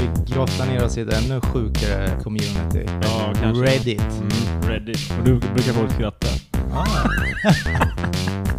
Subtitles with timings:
[0.00, 2.86] vi grottar ner oss i ett ännu sjukare community.
[3.02, 3.64] Ja, kanske.
[3.64, 4.00] Reddit.
[4.00, 5.12] Mm, Reddit.
[5.18, 6.26] Och då brukar folk skratta.
[6.72, 6.86] Ah.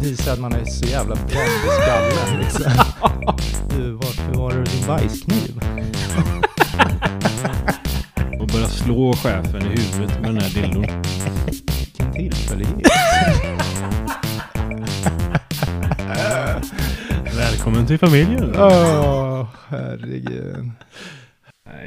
[0.00, 2.72] Visar att man är så jävla bränd i skallen liksom.
[3.76, 5.60] Du, varför var du din bajskniv?
[8.40, 10.86] Och börja slå chefen i huvudet med den här dildon.
[11.46, 12.92] Vilken tillfällighet.
[17.36, 18.54] Välkommen till familjen.
[18.56, 20.70] Åh, herregud.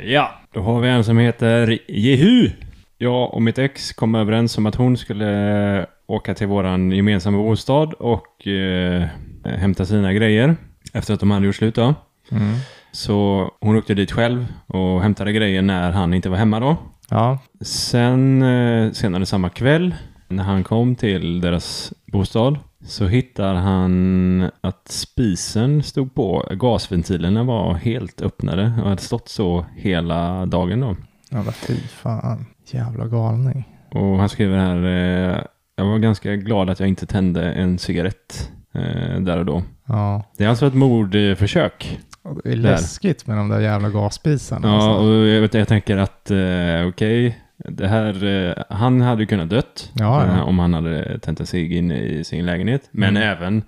[0.04, 2.50] Ja, då har vi en som heter Jehu.
[2.98, 7.94] Jag och mitt ex kom överens om att hon skulle åka till våran gemensamma bostad
[7.94, 9.06] och eh,
[9.44, 10.56] hämta sina grejer
[10.94, 11.94] efter att de hade gjort slut då.
[12.32, 12.54] Mm.
[12.92, 16.78] Så hon åkte dit själv och hämtade grejer när han inte var hemma då.
[17.10, 19.96] Ja, Sen eh, senare samma kväll
[20.28, 26.48] när han kom till deras bostad så hittar han att spisen stod på.
[26.52, 30.96] Gasventilerna var helt öppnade och hade stått så hela dagen då.
[31.32, 32.46] jävla fy fan.
[32.72, 33.64] Jävla galning.
[33.92, 35.42] Och han skriver här, eh,
[35.76, 39.64] jag var ganska glad att jag inte tände en cigarett eh, där och då.
[39.86, 42.00] Ja, Det är alltså ett mordförsök.
[42.22, 42.62] och det är Där.
[42.62, 44.68] läskigt med de där jävla gasspisarna.
[44.68, 44.90] Ja, alltså.
[45.08, 49.92] och jag, jag tänker att eh, okej, det här, eh, han hade ju kunnat dött
[49.94, 50.34] Ja, ja.
[50.36, 52.88] eh, om han hade tänt en cigg in i sin lägenhet.
[52.92, 53.30] Men Mm.
[53.38, 53.64] även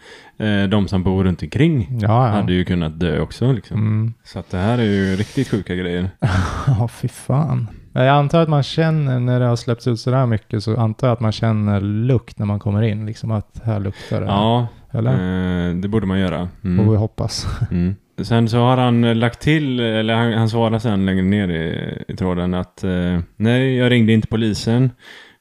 [0.64, 2.34] eh, de som bor runt omkring ja, ja.
[2.34, 3.52] hade ju kunnat dö också.
[3.52, 3.78] Liksom.
[3.78, 4.14] Mm.
[4.24, 6.10] Så att det här är ju riktigt sjuka grejer.
[6.68, 7.68] Ja, fy fan.
[7.92, 11.08] Men Jag antar att man känner, när det har släppts ut sådär mycket, så antar
[11.08, 13.06] jag att man känner lukt när man kommer in.
[13.06, 14.28] Liksom att här luktar det.
[14.28, 15.12] Ja, Eller?
[15.70, 16.50] eh, det borde man göra.
[16.62, 16.90] Får Mm.
[16.90, 17.48] vi hoppas.
[17.72, 17.96] Mm.
[18.24, 22.04] Sen så har han eh, lagt till, eller han, han svarar sen längre ner i,
[22.08, 24.92] i tråden att eh, nej, jag ringde inte polisen.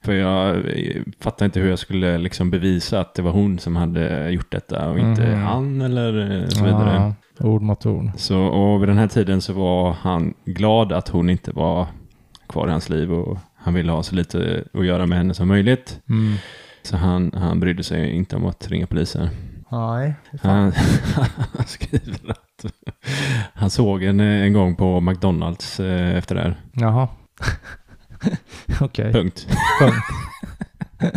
[0.05, 3.77] För jag eh, fattar inte hur jag skulle liksom bevisa att det var hon som
[3.77, 5.42] hade gjort detta och inte Mhm.
[5.42, 7.12] han eller eh, så vidare.
[7.38, 8.10] Ja, ord mot ord.
[8.16, 11.86] Så, och vid den här tiden så var han glad att hon inte var
[12.48, 15.48] kvar i hans liv och han ville ha så lite att göra med henne som
[15.48, 16.00] möjligt.
[16.08, 16.34] Mm.
[16.82, 19.28] Så han, han brydde sig inte om att ringa polisen.
[19.72, 20.14] Nej.
[20.43, 20.72] Han,
[21.56, 22.34] han skriver
[23.54, 26.54] han såg en en gång på McDonalds eh, efter det här.
[26.72, 27.09] Jaha.
[28.81, 29.47] Okej, Punkt.
[29.81, 29.94] punkt.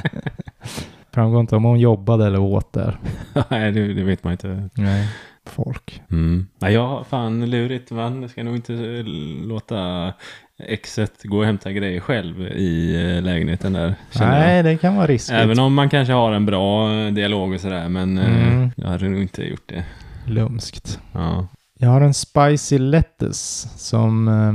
[1.13, 2.97] Framgår inte om hon jobbade eller åt där.
[3.49, 4.69] Nej, det, det vet man inte.
[4.73, 5.07] Nej.
[5.45, 6.01] Folk.
[6.11, 6.47] Mm.
[6.59, 7.91] Nej, ja, fan lurigt.
[7.91, 9.03] Man ska nog inte eh,
[9.47, 10.13] låta
[10.63, 13.95] exet gå och hämta grejer själv i eh, lägenheten där.
[14.11, 14.45] känner jag.
[14.47, 15.35] Nej, det kan vara riskigt.
[15.35, 18.71] Även om man kanske har en bra eh, dialog och sådär, men Mm.
[18.75, 19.83] jag hade nog inte gjort det.
[20.29, 20.99] Lumskt.
[21.11, 21.47] Ja.
[21.79, 24.53] Jag har en spicy lettuce som eh,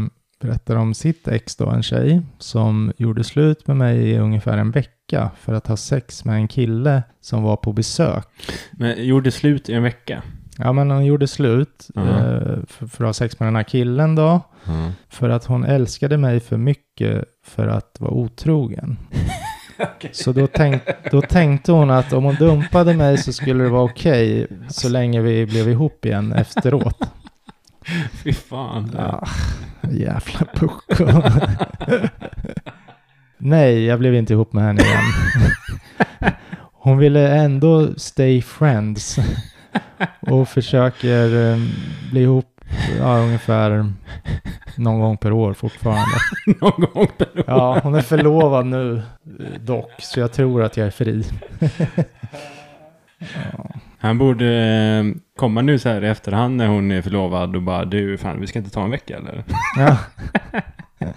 [0.48, 4.70] berättar om sitt ex då, en tjej som gjorde slut med mig i ungefär en
[4.70, 8.26] vecka för att ha sex med en kille som var på besök.
[8.72, 10.22] Men gjorde slut i en vecka.
[10.58, 12.02] Ja, men hon gjorde slut Ja.
[12.02, 14.40] eh, för, för att ha sex med den här killen då.
[14.64, 14.92] Ja.
[15.08, 18.96] För att hon älskade mig för mycket för att vara otrogen.
[20.12, 23.84] Så då, tänk, då tänkte hon att om hon dumpade mig så skulle det vara
[23.84, 26.98] okej så länge vi blev ihop igen efteråt.
[28.24, 28.90] Fy fan.
[28.96, 29.26] Ja,
[29.90, 31.22] jävla pucko.
[33.38, 35.02] Nej, jag blev inte ihop med henne igen.
[36.72, 39.18] Hon ville ändå stay friends.
[40.20, 41.58] Och försöker eh,
[42.10, 42.53] bli ihop
[42.98, 43.92] ja, ungefär
[44.76, 46.16] någon gång per år fortfarande.
[46.60, 47.44] Någon gång per år.
[47.46, 49.02] Ja, hon är förlovad nu
[49.60, 51.24] dock, så jag tror att jag är fri.
[51.58, 51.68] Ja.
[53.98, 55.04] Han borde eh,
[55.36, 58.46] komma nu så här i efterhand när hon är förlovad och bara du, fan vi
[58.46, 59.44] ska inte ta en vecka eller?
[59.78, 59.96] Ja.
[60.98, 61.12] Ja,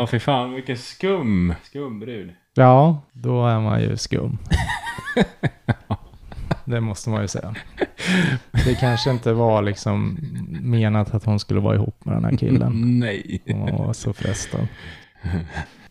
[0.00, 0.06] Ja.
[0.06, 2.32] för fan vilken skum, skum brud.
[2.54, 4.38] ja, då är man ju skum.
[6.64, 7.54] Det måste man ju säga.
[8.64, 10.18] Det kanske inte var liksom
[10.60, 12.72] menat att hon skulle vara ihop med den här killen.
[13.00, 13.42] Nej.
[13.46, 14.66] Hon var så frestad.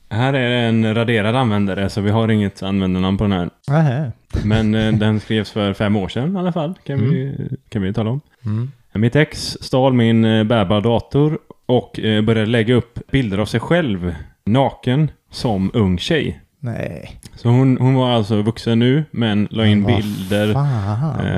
[0.09, 3.49] Här är en raderad användare så vi har inget användarnamn på den här.
[3.67, 4.11] Nähä.
[4.43, 7.93] Men eh, den skrevs för fem år sedan i alla fall, kan, vi, kan vi
[7.93, 8.21] tala om.
[8.45, 8.71] Mm.
[8.93, 13.59] Mitt ex stal min eh, bärbara dator och eh, började lägga upp bilder av sig
[13.59, 14.15] själv
[14.45, 16.39] naken som ung tjej.
[16.63, 17.19] Nej.
[17.35, 20.49] Så hon, hon var alltså vuxen nu men la in Vad bilder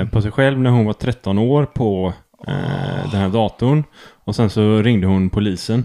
[0.00, 2.12] eh, på sig själv när hon var 13 år på
[2.48, 3.84] eh, den här datorn.
[4.24, 5.84] Och sen så ringde hon polisen.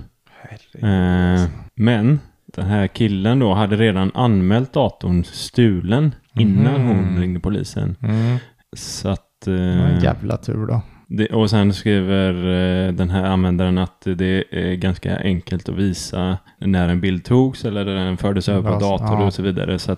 [0.73, 1.43] Eh,
[1.75, 2.19] men
[2.55, 6.87] den här killen då hade redan anmält datorn stulen innan Mhm.
[6.87, 7.95] hon ringde polisen.
[8.01, 8.37] Mm.
[8.75, 9.47] Så att...
[9.47, 10.81] Eh, jävla tur då.
[11.13, 16.37] Det, och sen skriver eh, den här användaren att det är ganska enkelt att visa
[16.57, 19.25] när en bild togs eller när den fördes över på dator ja.
[19.25, 19.79] och så vidare.
[19.79, 19.97] Så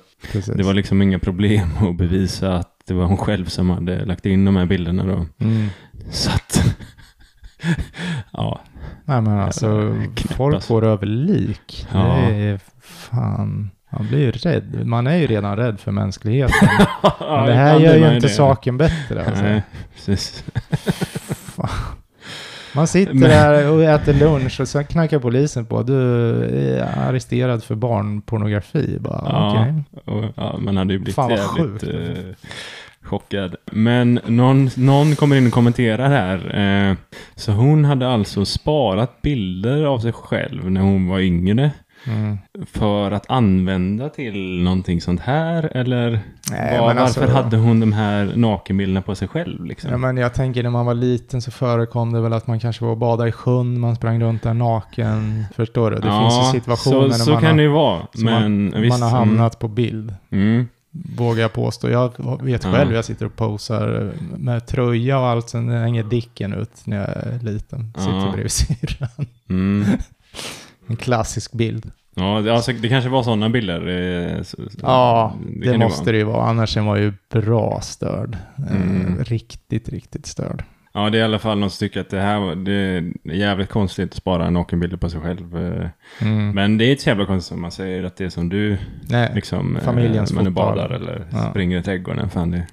[0.56, 4.26] det var liksom inga problem att bevisa att det var hon själv som hade lagt
[4.26, 5.26] in de här bilderna då.
[5.46, 5.68] mm.
[6.10, 6.76] Så att
[8.32, 8.62] ja.
[9.06, 9.96] Nej men alltså,
[10.30, 10.74] folk alltså.
[10.74, 11.88] går över lik.
[11.94, 12.00] Ja.
[12.00, 14.86] Det är fan, man blir ju rädd.
[14.88, 16.70] Man är ju redan rädd för mänskligheten.
[17.20, 19.44] Men det här gör ju inte saken bättre alltså.
[19.44, 19.62] Nej,
[19.96, 20.44] precis.
[22.76, 25.84] Man sitter Men- där och äter lunch och sen knackar polisen på.
[25.84, 25.96] Du
[26.76, 28.98] är arresterad för barnpornografi.
[29.00, 29.60] Bara, Ja.
[29.60, 29.84] okej.
[30.06, 32.24] Och, ja, man hade ju blivit Fan jävligt eh,
[33.02, 33.56] chockad.
[33.72, 36.60] Men någon, någon kommer in och kommenterar här.
[36.90, 36.96] Eh,
[37.36, 41.72] så hon hade alltså sparat bilder av sig själv när hon var yngre.
[42.08, 42.38] Mm.
[42.66, 45.78] För att använda till någonting sånt här?
[45.78, 46.20] Eller
[46.52, 49.66] Nej, var, men varför alltså- hade hon de här nakenbilderna på sig själv?
[49.66, 49.92] Liksom?
[49.92, 52.84] Ja, men jag tänker när man var liten så förekom det väl att man kanske
[52.86, 55.46] var och badade i sjön, man sprang runt där naken.
[55.56, 55.96] Förstår du?
[55.98, 58.08] Det finns ju situationer så, så man, kan har, det vara.
[58.14, 60.16] Men man, visst, man har hamnat på bild.
[60.32, 60.68] Mm, mm.
[61.18, 61.90] Vågar jag påstå.
[61.90, 62.12] Jag
[62.42, 62.72] vet Ja.
[62.72, 67.10] själv, jag sitter och posar med tröja och allt, sen hänger dicken ut när jag
[67.10, 67.94] är liten.
[67.98, 68.32] Sitter Ja.
[68.32, 69.28] bredvid syrran.
[69.50, 69.86] Mm.
[70.88, 71.92] En klassisk bild.
[72.16, 73.88] Ja, det- alltså, det kanske var sådana bilder.
[73.88, 74.44] eh,
[74.82, 76.46] Ja, det, kan måste det ju vara.
[76.50, 78.38] Annars är man ju bra störd.
[78.58, 79.24] Eh, Mm.
[79.24, 80.64] Riktigt, riktigt störd.
[80.96, 83.14] Ja, det är i alla fall någon som tycker att det här var- det är
[83.36, 85.58] jävligt konstigt att spara nakenbilder på sig själv.
[85.58, 85.90] eh.
[86.22, 86.50] Mm.
[86.52, 88.78] Men det är inte så jävla konstigt om man säger att det är som du,
[89.10, 90.66] Nej, liksom, Familjens man fotboll.
[90.66, 91.50] badar eller Ja.
[91.50, 92.30] springer i trädgården.
[92.30, 92.68] Fan det.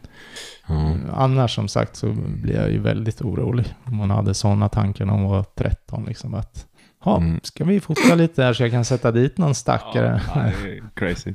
[0.69, 0.97] Ja.
[1.13, 2.13] Annars som sagt så
[2.43, 3.75] blir jag ju väldigt orolig.
[3.85, 6.67] Om man hade sådana tankar när man var 13 liksom att
[7.05, 7.41] Ja, Mm.
[7.43, 10.21] ska vi fota lite här så jag kan sätta dit någon stackare?
[10.35, 10.43] Ja,
[10.95, 11.35] crazy.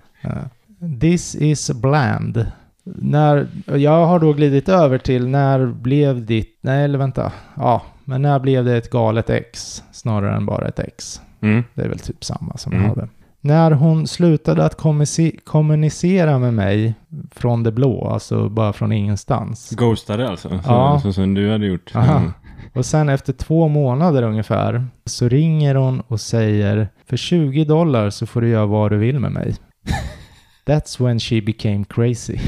[1.02, 2.46] This is bland.
[2.84, 8.22] När, jag har då glidit över till när blev ditt, nej eller vänta, ja, men
[8.22, 11.22] när blev det ett galet ex snarare än bara ett ex?
[11.42, 11.64] Mm.
[11.74, 12.84] Det är väl typ samma som Mm.
[12.84, 13.08] jag hade.
[13.42, 16.94] När hon slutade att kommunicera, kommunicera med mig
[17.32, 19.70] från det blå, alltså bara från ingenstans.
[19.72, 20.50] Ghostade alltså?
[20.50, 21.00] Så, Ja.
[21.04, 21.92] så som du hade gjort?
[21.96, 22.22] Aha.
[22.76, 22.80] Mm.
[22.80, 28.26] Och sen efter två månader ungefär så ringer hon och säger för 20 dollar så
[28.26, 29.56] får du göra vad du vill med mig.
[30.66, 32.38] That's when she became crazy.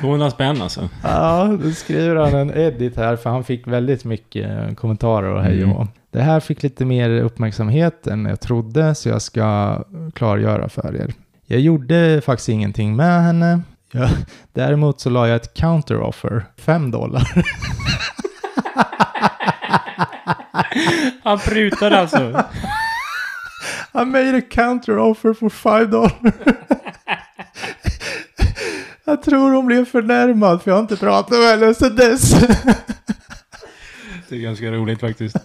[0.00, 0.88] 200 spänn alltså?
[1.02, 5.42] ja, då skriver han en edit här för han fick väldigt mycket eh, kommentarer och
[5.42, 5.86] hej och hå.
[6.10, 9.78] Det här fick lite mer uppmärksamhet än jag trodde så jag ska
[10.14, 11.12] klargöra för er.
[11.46, 13.60] Jag gjorde faktiskt ingenting med henne.
[13.92, 14.10] Jag,
[14.52, 17.44] däremot så la jag ett counteroffer, 5 dollar.
[21.24, 22.44] Han prutade alltså?
[23.94, 26.32] I made a counter offer for five dollar.
[29.04, 32.30] jag tror hon blev förnärmad för jag har inte pratat med henne sedan dess.
[34.28, 35.36] Det är ganska roligt faktiskt.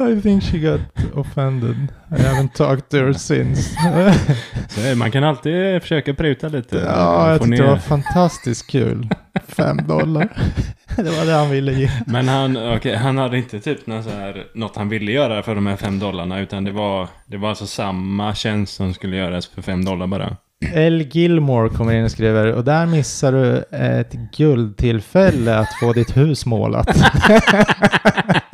[0.00, 0.80] I think she got
[1.16, 1.76] offended.
[2.10, 3.62] I haven't talked to her since.
[4.68, 6.76] Så det, man kan alltid försöka pruta lite.
[6.76, 7.70] ja, jag tyckte det ner.
[7.70, 9.08] var fantastiskt kul.
[9.48, 10.28] Fem dollar.
[10.96, 11.90] det var det han ville ge.
[12.06, 15.54] Men han, okej, han hade inte typ någon så här, något han ville göra för
[15.54, 16.40] de här fem dollarna.
[16.40, 20.36] Utan det var, det var alltså samma tjänst som skulle göras för fem dollar bara.
[20.74, 21.08] L.
[21.12, 26.46] Gilmore kommer in och skriver och där missar du ett guldtillfälle att få ditt hus
[26.46, 26.88] målat.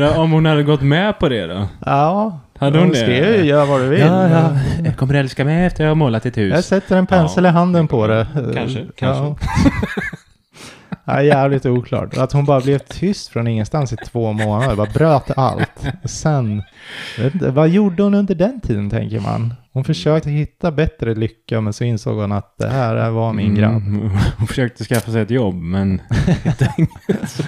[0.00, 1.68] Undrar om hon hade gått med på det då?
[1.86, 2.96] ja, Hade hon hon det?
[3.00, 4.00] skrev ju gör vad du vill.
[4.00, 4.50] Ja, ja.
[4.84, 6.54] Jag kommer älska mig efter jag har målat ditt hus.
[6.54, 7.50] Jag sätter en pensel Ja.
[7.50, 8.26] i handen på det.
[8.54, 8.86] Kanske, Ja.
[8.96, 9.46] kanske.
[11.04, 12.16] Ja, jävligt oklart.
[12.16, 14.76] Att hon bara blev tyst från ingenstans i två månader.
[14.76, 15.86] Bara bröt allt.
[16.02, 16.62] Och sen,
[17.52, 19.54] vad gjorde hon under den tiden tänker man?
[19.72, 23.82] Hon försökte hitta bättre lycka men så insåg hon att det här var min grabb.
[23.86, 26.00] Mm, hon försökte skaffa sig ett jobb men
[26.44, 27.40] hittade inget.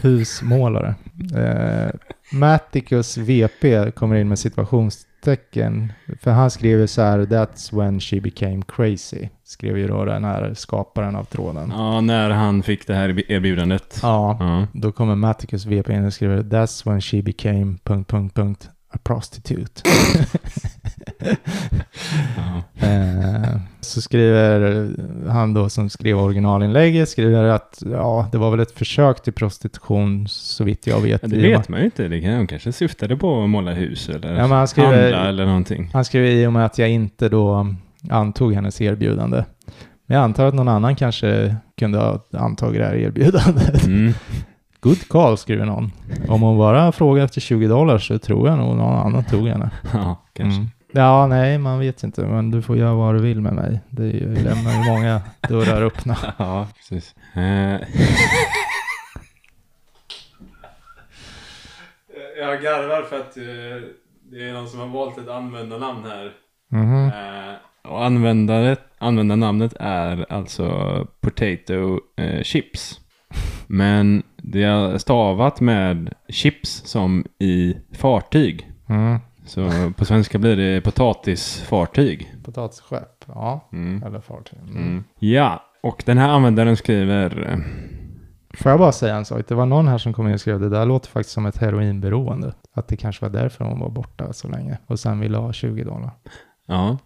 [0.00, 0.94] Husmålare.
[1.36, 1.90] Eh,
[2.32, 5.92] Matticus VP kommer in med situationstecken.
[6.20, 9.28] För han skriver så här, that's when she became crazy.
[9.44, 11.72] Skrev ju då den här skaparen av tråden.
[11.76, 13.98] Ja, när han fick det här erbjudandet.
[14.02, 14.66] Ja, Ja.
[14.72, 17.76] då kommer Matticus VP in och skriver, that's when she became...
[17.84, 19.82] Punkt, punkt, punkt, a prostitute.
[22.36, 22.86] Ja.
[22.86, 24.88] Eh, så skriver
[25.28, 30.28] han då som skrev originalinlägget, skriver att ja, det var väl ett försök till prostitution
[30.28, 31.22] så vitt jag vet.
[31.22, 32.08] Ja, det vet man ju inte.
[32.08, 35.90] Det kan, kanske syftade på att måla hus eller Ja, han skriver- handla eller någonting.
[35.92, 37.74] Han skrev i och med att jag inte då
[38.10, 39.44] antog hennes erbjudande.
[40.06, 43.86] Men jag antar att någon annan kanske kunde ha antagit det här erbjudandet.
[43.86, 44.12] Mm.
[44.80, 45.92] Good call, skriver någon.
[46.28, 49.70] Om hon bara frågar efter 20 dollar så tror jag nog någon annan tog henne.
[49.92, 50.56] Ja, kanske.
[50.60, 50.70] Mm.
[50.96, 52.26] Ja, nej, man vet inte.
[52.26, 53.80] Men du får göra vad du vill med mig.
[53.90, 56.16] Det är ju, lämnar ju många dörrar öppna.
[56.38, 57.14] Ja, precis.
[57.34, 57.80] Eh.
[62.38, 63.88] Jag garvar för att eh,
[64.30, 66.32] det är någon som har valt ett användarnamn här.
[66.70, 67.06] Mhm.
[67.06, 67.54] Eh,
[67.92, 70.68] Och användaret, användarnamnet är alltså
[71.20, 73.00] Potato eh, Chips.
[73.66, 78.70] Men det är stavat med chips som i fartyg.
[78.88, 79.18] Mm.
[79.46, 82.34] Så på svenska blir det potatisfartyg.
[82.44, 83.24] Potatisskepp.
[83.26, 83.68] Ja.
[83.72, 84.02] Mm.
[84.02, 84.58] Eller fartyg.
[84.58, 84.76] Mm.
[84.76, 85.04] Mm.
[85.18, 87.50] Ja, och den här användaren skriver...
[87.52, 87.58] eh,
[88.58, 89.42] Får jag bara säga en sak?
[89.48, 91.56] Det var någon här som kom in och skrev det där låter faktiskt som ett
[91.56, 92.52] heroinberoende.
[92.74, 94.78] Att det kanske var därför hon var borta så länge.
[94.86, 96.10] Och sen ville ha 20 dollar.
[96.66, 96.98] Ja,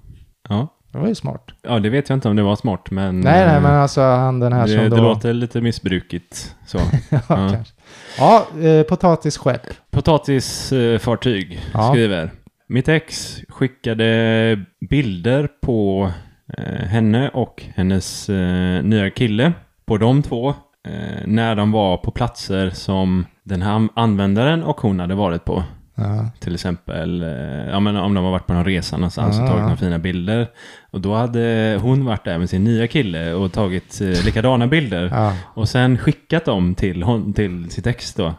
[0.48, 0.68] ja.
[0.92, 1.50] Det var ju smart.
[1.62, 3.20] Ja, det vet jag inte om det var smart, men...
[3.20, 4.96] nej, nej, eh, men alltså han den här det, som då...
[4.96, 6.56] det låter lite missbrukigt.
[6.66, 6.78] Så.
[7.10, 7.48] ja, Ja.
[7.52, 7.74] kanske.
[8.18, 9.62] Ja, eh, potatisskepp.
[9.90, 11.90] Potatisfartyg Ja.
[11.92, 12.30] skriver.
[12.66, 16.10] Mitt ex skickade bilder på
[16.58, 19.52] eh, henne och hennes eh, nya kille.
[19.86, 20.48] På de två.
[20.88, 25.62] Eh, när de var på platser som den här användaren och hon hade varit på.
[25.98, 26.30] Ja.
[26.40, 27.28] Till exempel eh,
[27.70, 29.48] ja, men om de har varit på någon resa någonstans och Ah.
[29.48, 30.46] tagit några fina bilder.
[30.90, 35.08] Och då hade hon varit där med sin nya kille och tagit eh, likadana bilder.
[35.14, 35.32] ja.
[35.54, 38.34] Och sen skickat dem till, hon, till sitt ex då.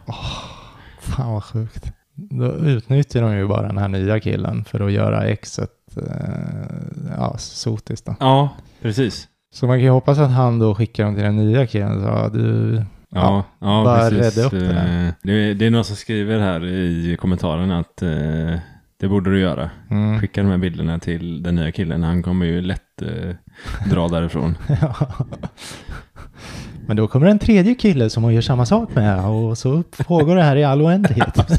[1.00, 1.92] Fan vad sjukt.
[2.14, 7.34] Då utnyttjar de ju bara den här nya killen för att göra exet eh, ja,
[7.38, 8.14] sotiskt då.
[8.20, 8.48] Ja,
[8.82, 9.28] precis.
[9.54, 12.02] Så man kan ju hoppas att han då skickar dem till den nya killen.
[12.02, 12.82] Så, du,
[13.14, 14.36] Ja, ja, bara precis.
[14.36, 15.06] rädda upp det där.
[15.06, 18.58] Eh, Det, det är någon som skriver här i kommentaren att eh,
[19.00, 19.70] det borde du göra.
[19.90, 20.20] mm.
[20.20, 22.02] Skicka de här bilderna till den nya killen.
[22.02, 23.34] Han kommer ju lätt eh,
[23.90, 24.56] dra därifrån.
[24.80, 24.94] Ja.
[26.90, 30.36] Men då kommer en tredje kille som hon gör samma sak med och så pågår
[30.36, 31.36] det här i all oändlighet.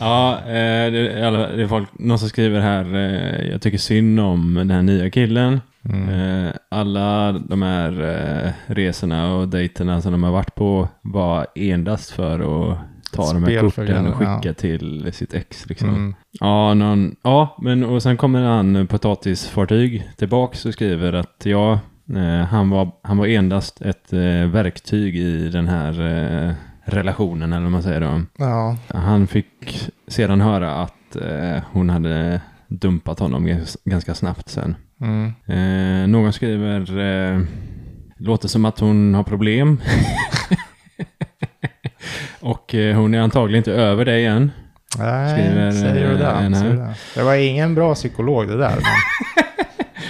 [0.00, 4.20] Ja, eh, det, är det är folk, någon som skriver här, eh, jag tycker synd
[4.20, 5.60] om den här nya killen.
[5.84, 6.08] Mm.
[6.08, 12.34] Eh, alla de här resorna och dejterna som de har varit på var endast för
[12.70, 12.78] att
[13.12, 15.66] ta de här korten och skicka till sitt ex.
[15.68, 15.88] Liksom.
[15.88, 16.14] Mm.
[16.40, 21.80] Ja, någon, ja, men och sen kommer han potatisfartyg tillbaks och skriver att ja,
[22.50, 26.00] han, var, han var endast ett eh, verktyg i den här
[26.46, 26.52] eh,
[26.84, 28.22] relationen eller vad man säger då.
[28.38, 34.76] Ja, Han fick sedan höra att eh, hon hade dumpat honom gans- ganska snabbt sen.
[35.00, 35.32] mm.
[35.46, 37.40] Eh, någon skriver eh,
[38.16, 39.80] låter som att hon har problem.
[42.40, 44.50] och eh, hon är antagligen inte över det igen.
[44.98, 45.72] Nej, Skriver, eh.
[45.72, 46.94] Säger du det?
[47.14, 48.70] Det var ingen bra psykolog det där.
[48.76, 48.84] Men...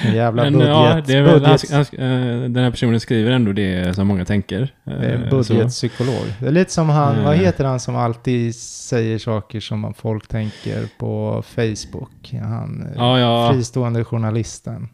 [0.06, 2.00] En jävla Men budget, ja, det är väl, budget, han, han,
[2.42, 4.74] eh, den här personen skriver ändå det som många tänker.
[4.84, 6.24] det är en Eh, budgetpsykolog.
[6.40, 7.24] Det är lite som han, Eh.
[7.24, 12.34] vad heter han som alltid säger saker som folk tänker på Facebook?
[12.42, 13.52] Han eh, Ja, ja.
[13.52, 14.88] fristående journalisten.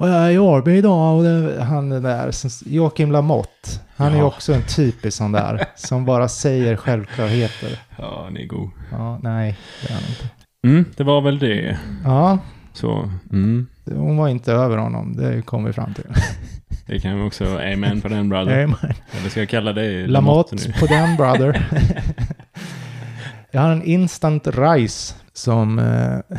[0.00, 2.30] Och jag är i Årby idag och det, han är där,
[2.66, 3.68] Joakim Lamotte.
[3.96, 4.24] Han är Ja.
[4.24, 7.78] också en typisk sån där som bara säger självklarheter.
[7.98, 8.70] Ja, ni är god.
[8.92, 10.24] Ja, nej, det är han inte.
[10.66, 11.78] Mm, det var väl det.
[12.04, 12.38] Ja,
[12.72, 16.04] Så, mm, hon var inte över honom, det kom vi fram till.
[16.86, 18.64] det kan vi också, amen på den brother.
[18.64, 18.94] Amen.
[19.10, 20.72] Eller ska jag kalla dig Lamotte nu?
[20.80, 21.68] på den brother.
[23.50, 26.36] jag har en instant rice som eh,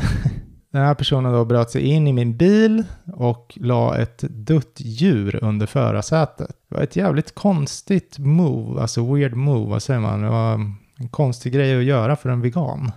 [0.72, 5.38] den här personen då bröt sig in i min bil och la ett dött djur
[5.42, 6.56] under förarsätet.
[6.68, 10.22] Det var ett jävligt konstigt move, alltså weird move, vad säger man?
[10.22, 10.52] Det var
[10.98, 12.92] en konstig grej att göra för en vegan.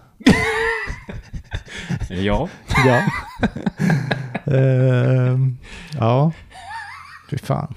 [2.10, 2.50] Ja.
[2.86, 3.04] Ja.
[4.54, 5.58] Ehm,
[6.00, 6.32] ja.
[7.30, 7.76] Fy fan.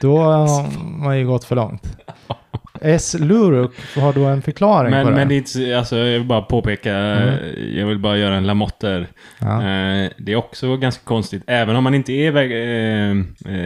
[0.00, 1.82] Då har man ju gått för långt.
[2.80, 3.16] S.
[3.20, 5.12] Luruk har då en förklaring på Men, det.
[5.12, 7.34] men det är inte, så- alltså jag vill bara påpeka, Mm.
[7.78, 9.06] jag vill bara göra en Lamotte där.
[9.40, 9.54] ja.
[9.56, 13.10] Eh, det är också ganska konstigt, även om man inte är veg eh,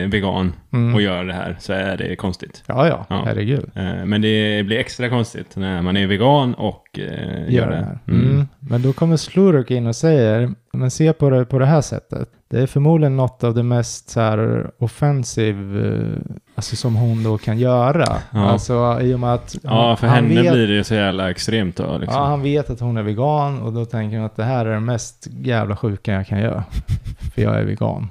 [0.02, 0.94] eh, vegan Mm.
[0.94, 2.62] och gör det här, så är det konstigt.
[2.66, 3.22] ja, ja, Ja.
[3.26, 3.70] herregud.
[3.74, 7.98] Eh, men det blir extra konstigt när man är vegan och eh, Gör det här.
[8.08, 8.46] Mm.
[8.60, 12.28] Men då kommer Sluruk in och säger, men se på det på det här sättet.
[12.50, 15.56] Det är förmodligen något av det mest så här offensiv,
[15.86, 16.18] eh,
[16.54, 18.18] alltså som hon då kan göra.
[18.30, 18.50] Ja.
[18.50, 21.76] Alltså i och med att Ja, för han henne vet, blir det så jävla extremt
[21.76, 21.98] då.
[21.98, 22.20] Liksom.
[22.20, 24.74] Ja, han vet att hon är vegan och då tänker han att det här är
[24.74, 26.64] det mest jävla sjuka jag kan göra.
[27.34, 28.08] För jag är vegan.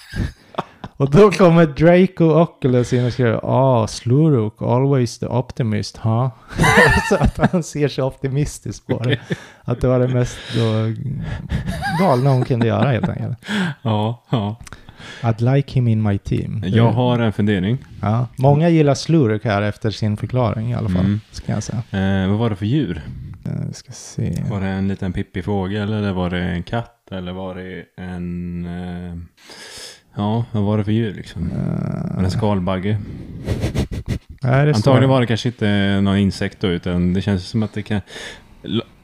[0.96, 6.28] och då kommer Draco Oculus in och skriver Ah, Sluruk, always the optimist, huh?
[7.08, 9.18] så att han ser så optimistiskt på det.
[9.64, 10.62] Att det var det mest då,
[12.00, 13.38] galna hon kunde göra helt enkelt.
[13.82, 14.56] ja, ja.
[15.22, 16.62] I'd like him in my team.
[16.66, 17.78] Jag har en fundering.
[18.02, 21.04] Ja, många gillar Sluruk här efter sin förklaring i alla fall.
[21.04, 21.20] Mm.
[21.30, 21.82] Ska jag säga.
[22.22, 23.02] Eh, vad var det för djur?
[23.44, 24.42] Eh, Vi ska se.
[24.50, 28.66] Var det en liten pippig fågel eller var det en katt eller var det en...
[28.66, 29.16] Eh,
[30.16, 31.48] ja, vad var det för djur liksom?
[32.14, 32.98] Var det en skalbagge?
[34.42, 37.82] Nej, Antagligen var det kanske inte någon insekt då, utan det känns som att det
[37.82, 38.00] kan...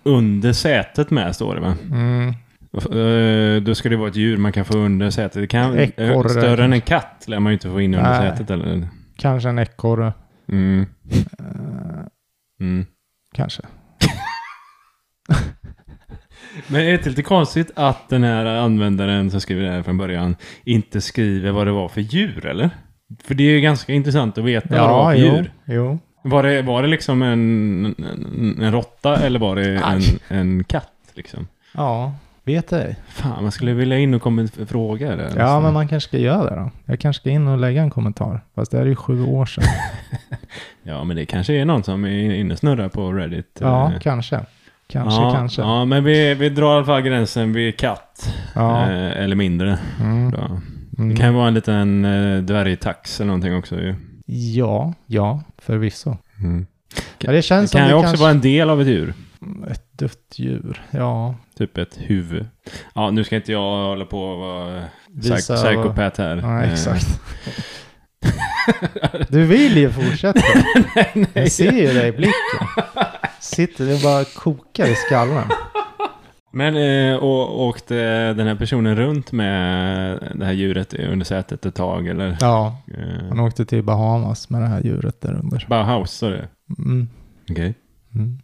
[0.03, 1.75] Under sätet med står det va?
[1.91, 2.35] Mm.
[2.73, 5.41] Eh, Då ska det vara ett djur man kan få under sätet.
[5.43, 8.31] Det kan, Ekorre större än en katt lär man ju inte få in under Nej.
[8.31, 8.51] sätet.
[8.51, 8.89] Eller?
[9.17, 10.13] Kanske en ekorre.
[10.49, 10.87] Mm.
[11.39, 12.07] Eh,
[12.61, 12.87] Mm.
[13.35, 13.63] kanske.
[16.69, 19.99] Men är det inte lite konstigt att den här användaren som skriver det här från
[19.99, 22.71] början inte skriver vad det var för djur, eller?
[23.25, 25.53] För det är ju ganska intressant att veta vad det var Ja, för jo, djur.
[25.65, 25.99] jo.
[26.23, 30.93] Var det, var det liksom en, en, en råtta eller var det en, en katt?
[31.15, 31.49] Liksom?
[31.75, 32.15] Ja,
[32.47, 32.97] vet ej.
[33.09, 35.33] Fan, man skulle vilja in och komma med fråga där.
[35.37, 36.71] Ja, men man kanske ska göra det då.
[36.85, 38.41] Jag kanske ska in och lägga en kommentar.
[38.55, 39.65] Fast det är ju sju år sedan.
[40.83, 43.59] Ja, men det kanske är någon som är inne och snurrar på Reddit.
[43.61, 44.41] Ja, Eh, kanske.
[44.89, 45.63] Kanske, ja, kanske.
[45.63, 48.35] Ja, men vi, vi drar i alla fall gränsen vid katt.
[48.55, 48.83] Ja.
[48.83, 49.79] Eh, eller mindre.
[50.01, 50.35] Mm.
[50.35, 51.09] Mm.
[51.09, 53.95] Det kan ju vara en liten eh, dvärgtax eller någonting också ju.
[54.27, 56.17] Ja, ja, förvisso.
[56.39, 56.67] Mm.
[57.19, 58.21] Ja, det känns Det kan ju också kanske...
[58.23, 59.15] vara en del av ett djur.
[59.71, 60.83] Ett dött djur.
[60.91, 61.35] Ja.
[61.59, 62.47] Typ ett huvud.
[62.95, 66.37] Ja, nu ska inte jag hålla på och vara Visa psyk- psykopat här.
[66.37, 67.07] Ja, Eh, exakt.
[69.29, 70.41] Du vill ju fortsätta.
[71.33, 72.67] Jag ser ju det i blicken.
[73.41, 75.45] Sitter och bara kokar i skallen.
[76.53, 77.95] Men eh, och, åkte
[78.35, 82.37] den här personen runt med det här djuret under sätet ett tag eller?
[82.41, 85.67] Ja, Eh, han åkte till Bahamas med det här djuret där under.
[85.69, 86.45] Bauhaus, sa du?
[86.79, 87.09] Mm.
[87.51, 87.75] Okej.
[88.15, 88.39] Mm.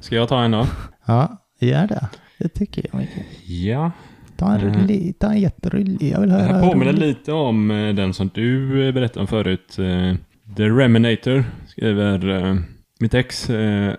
[0.00, 0.66] Ska jag ta en då?
[1.06, 2.08] Ja, gör det.
[2.38, 3.26] Det tycker jag mycket.
[3.48, 3.90] Ja.
[4.36, 4.74] Ta en Mm.
[4.80, 6.02] rullig, ta en jätterullig.
[6.12, 6.52] Jag vill Det höra.
[6.54, 7.06] här påminner rullig.
[7.06, 9.78] lite om eh, den som du eh, berättade om förut.
[9.78, 10.14] eh,
[10.56, 12.58] The Reminator skriver
[13.00, 13.50] mitt ex,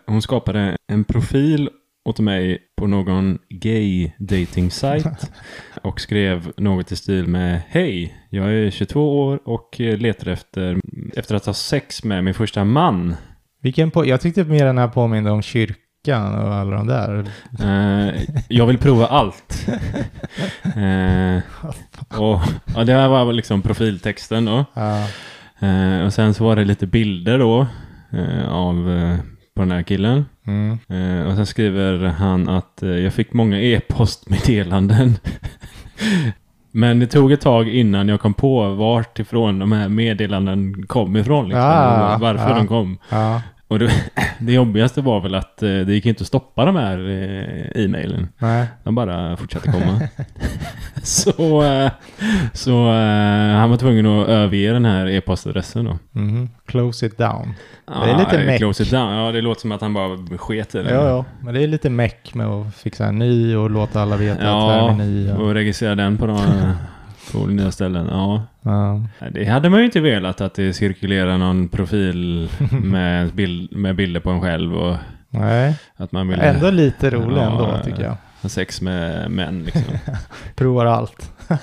[0.08, 1.70] hon skapade en profil
[2.06, 5.18] åt mig på någon gay dating site
[5.82, 10.80] och skrev något i stil med Hej, jag är 22 år och letar efter,
[11.16, 13.16] efter att ha sex med min första man.
[13.64, 17.26] Vilken på, jag tyckte mer den här påminner om kyrkan och alla de där.
[17.60, 19.68] Eh, jag vill prova allt.
[20.76, 21.42] Eh,
[22.20, 22.40] och
[22.76, 24.66] ja, det här var liksom profiltexten då.
[24.74, 25.08] Ja,
[25.60, 27.68] Eh, och sen så var det lite bilder då
[28.50, 28.76] av
[29.56, 30.26] på den här killen.
[30.48, 30.80] mm.
[30.90, 35.14] Eh, och sen skriver han att eh, jag fick många e-postmeddelanden.
[36.72, 41.16] Men det tog ett tag innan jag kom på vart ifrån de här meddelanden kom
[41.18, 41.46] ifrån.
[41.48, 42.56] Liksom, Ah, och varför ja.
[42.56, 42.98] de kom.
[43.10, 43.42] ja,
[43.74, 43.92] Och det,
[44.40, 48.28] det jobbigaste var väl att eh, det gick inte att stoppa de här eh, e-mailen.
[48.38, 48.68] nej.
[48.84, 50.02] De bara fortsatte komma.
[51.04, 51.92] så eh,
[52.54, 52.88] så
[53.58, 55.98] han var tvungen att överge den här e-postadressen då.
[56.12, 56.50] Mhm.
[56.66, 57.54] Close it down.
[57.86, 58.58] Det är lite Ja, meck.
[58.58, 59.14] Close it down.
[59.14, 60.94] Ja, det låter som att han bara sket i det.
[60.94, 64.18] Ja, ja, men det är lite meck med att fixa en ny och låta alla
[64.18, 65.32] veta att Ja, här är ny.
[65.32, 66.38] Och, och registrera den på, de,
[67.32, 68.08] på nya ställen.
[68.12, 69.02] Ja, ja.
[69.32, 74.20] det hade man ju inte velat att det cirkulerar någon profil med, bild, med bilder
[74.20, 74.96] på en själv och
[75.30, 78.04] Nej, att man vill ändå lite rolig Ja, ändå tycker
[78.42, 78.52] jag.
[78.52, 79.64] sex med män.
[79.64, 79.84] Liksom.
[80.56, 81.32] Provar allt.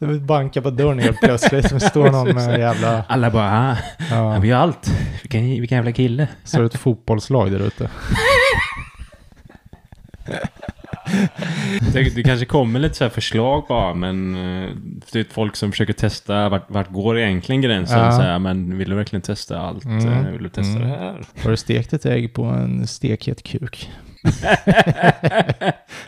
[0.00, 1.70] Du vill banka på dörren helt plötsligt.
[1.70, 3.04] Det står någon med jävla...
[3.08, 3.76] Alla bara,
[4.10, 4.90] Ja, vi har allt.
[5.22, 6.28] Vilken, vilken jävla kille.
[6.44, 7.90] så är det ett fotbollslag där ute.
[11.92, 14.70] Det, det kanske kommer lite så här förslag bara, men eh,
[15.12, 17.98] det är folk som försöker testa vart, vart går egentligen gränsen.
[17.98, 18.12] Ja.
[18.12, 19.84] Så här, men vill du verkligen testa allt?
[19.84, 20.08] Mm.
[20.08, 20.88] Eh, Vill du testa Mm.
[20.88, 21.24] det här?
[21.42, 23.90] Har du stekt ett ägg på en stekhet kuk?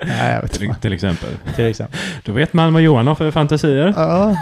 [0.05, 1.29] Nej, jag vet till, till exempel.
[1.57, 1.99] Till exempel.
[2.25, 3.95] Då vet man vad Johan har för fantasier.
[3.97, 4.37] Ja.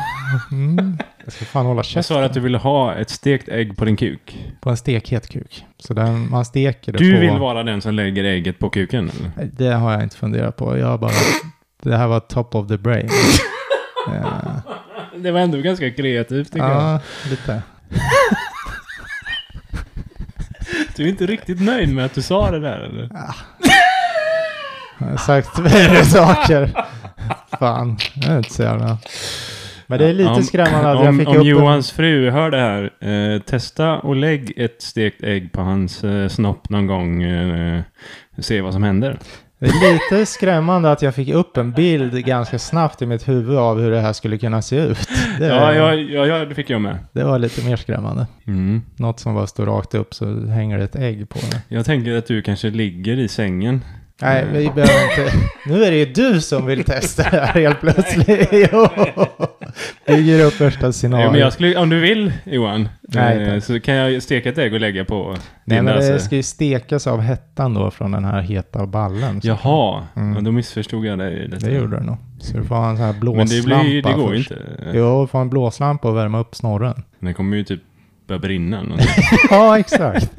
[0.53, 0.99] Mm.
[1.25, 2.25] Jag ska fan hålla Jag sa käften.
[2.25, 4.47] att du ville ha ett stekt ägg på din kuk.
[4.61, 5.65] På en stekhet kuk.
[5.79, 7.21] Så den, man steker det Du på...
[7.21, 9.11] vill vara den som lägger ägget på kuken?
[9.37, 9.51] Eller?
[9.53, 10.79] Det har jag inte funderat på.
[10.79, 11.13] Jag bara...
[11.83, 13.09] Det här var top of the brain.
[14.07, 14.63] Ja,
[15.17, 16.83] Det var ändå ganska kreativt tycker jag.
[16.83, 17.01] ja
[17.31, 17.63] lite.
[20.99, 23.09] Du är inte riktigt nöjd med att du sa det där eller?
[24.99, 26.71] Jag har sagt värre saker.
[27.59, 28.99] Fan, jag är inte så jävla...
[29.87, 32.51] Men det är lite Om- skrämmande att om, jag fick om upp Johans fru hör
[32.51, 32.91] det här,
[33.35, 37.23] eh, testa och lägg ett stekt ägg på hans eh, snopp någon gång.
[37.23, 37.83] Eh,
[38.39, 39.11] se vad som händer.
[39.11, 39.19] en...
[39.59, 43.57] Det är lite skrämmande att jag fick upp en bild ganska snabbt i mitt huvud
[43.57, 45.09] av hur det här skulle kunna se ut.
[45.39, 46.99] Det, Ja, ja, ja, ja, det fick jag med.
[47.13, 48.27] det var lite mer skrämmande.
[48.47, 48.83] Mm.
[48.97, 51.63] Något som bara står rakt upp så hänger det ett ägg på det.
[51.77, 53.85] Jag tänker att du kanske ligger i sängen.
[54.23, 55.37] Nej, vi behöver inte...
[55.67, 58.49] Nu är det ju du som vill testa det här helt plötsligt.
[58.73, 58.89] Jo.
[60.07, 61.39] Bygger upp värsta Ja, men scenariot.
[61.39, 64.81] jag skulle, om du vill Johan, Nej, eh, så kan jag steka ett ägg och
[64.81, 68.87] lägga på Nej, men det ska ju stekas av hettan då från den här heta
[68.87, 69.41] ballen.
[69.43, 70.35] Jaha, Mm.
[70.35, 71.49] ja, då missförstod jag dig.
[71.49, 71.67] detta.
[71.67, 72.17] Det gjorde det nog.
[72.41, 74.57] Så du får ha en sån här Men blåslampa det, blir, det går ju inte.
[74.95, 77.03] Jo, du får ha en blåslampa och värma upp snorren.
[77.21, 77.81] Den kommer ju typ
[78.29, 78.83] börja brinna.
[79.51, 80.31] ja, exakt.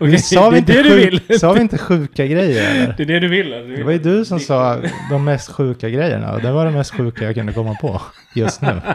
[0.00, 2.94] Okej, sa, vi det inte är det du sjuk- sa vi inte sjuka grejer eller?
[2.96, 3.52] Det är det du vill.
[3.52, 3.76] eller?
[3.76, 4.76] Det var ju du som sa
[5.10, 8.00] de mest sjuka grejerna och det var det mest sjuka jag kunde komma på
[8.34, 8.80] just nu.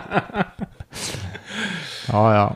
[2.11, 2.55] Ja, ja.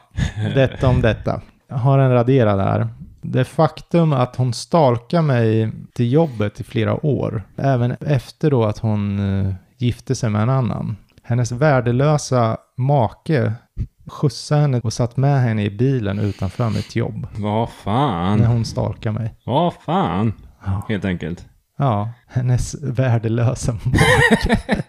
[0.56, 1.42] Detta om detta.
[1.70, 2.88] Jag har en raderad här.
[3.26, 8.78] Det faktum att hon stalkar mig till jobbet i flera år, även efter då att
[8.78, 10.98] hon eh, gifte sig med en annan.
[11.24, 13.54] Hennes värdelösa make
[14.08, 18.46] skjutsade henne och satt med henne i bilen utanför mitt jobb Vad när fan.
[18.46, 19.36] hon stalkar mig.
[19.46, 20.34] Vad fan.
[20.66, 20.86] Ja.
[20.90, 21.46] Helt enkelt.
[21.78, 24.58] Ja, hennes värdelösa make.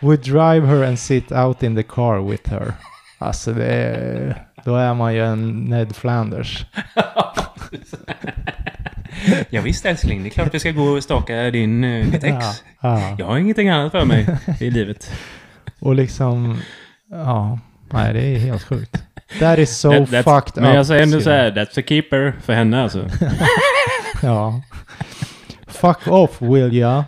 [0.00, 2.72] Would drive her and sit out in the car with her.
[3.18, 6.66] Alltså det är, då är man ju en Ned Flanders.
[9.50, 12.36] Ja, visst älskling, det är klart vi ska gå och staka din, eh, ditt ex.
[12.36, 13.16] Ja, ja.
[13.18, 14.26] Jag har ingenting annat för mig
[14.60, 15.10] i livet.
[15.78, 16.60] Och liksom,
[17.10, 17.58] ja,
[17.92, 19.02] nej det är helt sjukt.
[19.38, 20.76] That is so That- fucked Men up.
[20.76, 23.08] jag säger ändå så skriver här, that's a keeper för henne alltså.
[24.22, 24.62] Ja.
[25.66, 27.04] Fuck off will ya.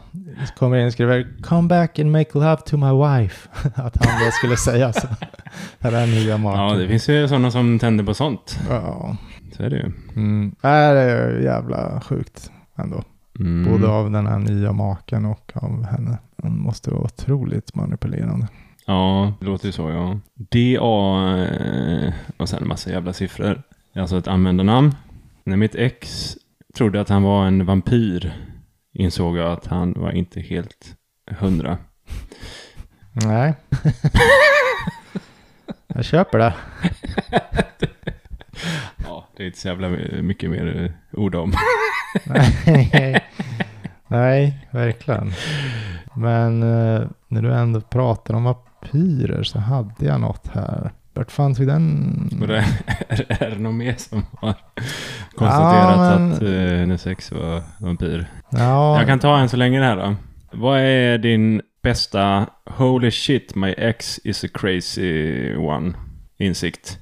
[0.56, 3.48] Kommer in och skriver Come back and make love to my wife.
[3.74, 5.08] Att han då skulle säga så.
[5.78, 6.60] Där nya maken.
[6.60, 8.58] Ja, det finns ju sådana som tänder på sånt.
[8.68, 9.16] Ja.
[9.56, 9.92] Så är det ju.
[10.16, 10.54] Mm.
[10.62, 13.02] Nej, det är jävla sjukt ändå.
[13.40, 13.72] Mm.
[13.72, 16.18] Både av den här nya maken och av henne.
[16.42, 18.48] Hon måste vara otroligt manipulerande.
[18.86, 20.18] Ja, det låter ju så ja.
[20.34, 23.62] DA eh, och sen en massa jävla siffror.
[23.94, 24.94] Alltså ett användarnamn.
[25.44, 26.34] När mitt ex
[26.74, 28.32] trodde att han var en vampyr
[28.92, 30.96] insåg jag att han var inte helt
[31.30, 31.78] hundra.
[33.12, 33.54] Nej.
[35.86, 36.54] Jag köper det.
[39.04, 39.88] Ja, det är inte så jävla
[40.22, 41.52] mycket mer ord om.
[42.26, 43.24] Nej.
[44.06, 45.32] Nej, verkligen.
[46.14, 50.92] Men eh, när du ändå pratar om vampyrer så hade jag något här.
[51.14, 52.28] Vart fanns vi den?
[52.48, 52.56] Det,
[53.08, 54.54] är, är det någon mer som har
[55.34, 58.26] konstaterat Ja, men- att eh, hennes ex var vampyr?
[58.50, 60.14] Ja, Jag kan ta en så länge det här då.
[60.52, 65.92] Vad är din bästa Holy shit my ex is a crazy one
[66.38, 66.98] insikt?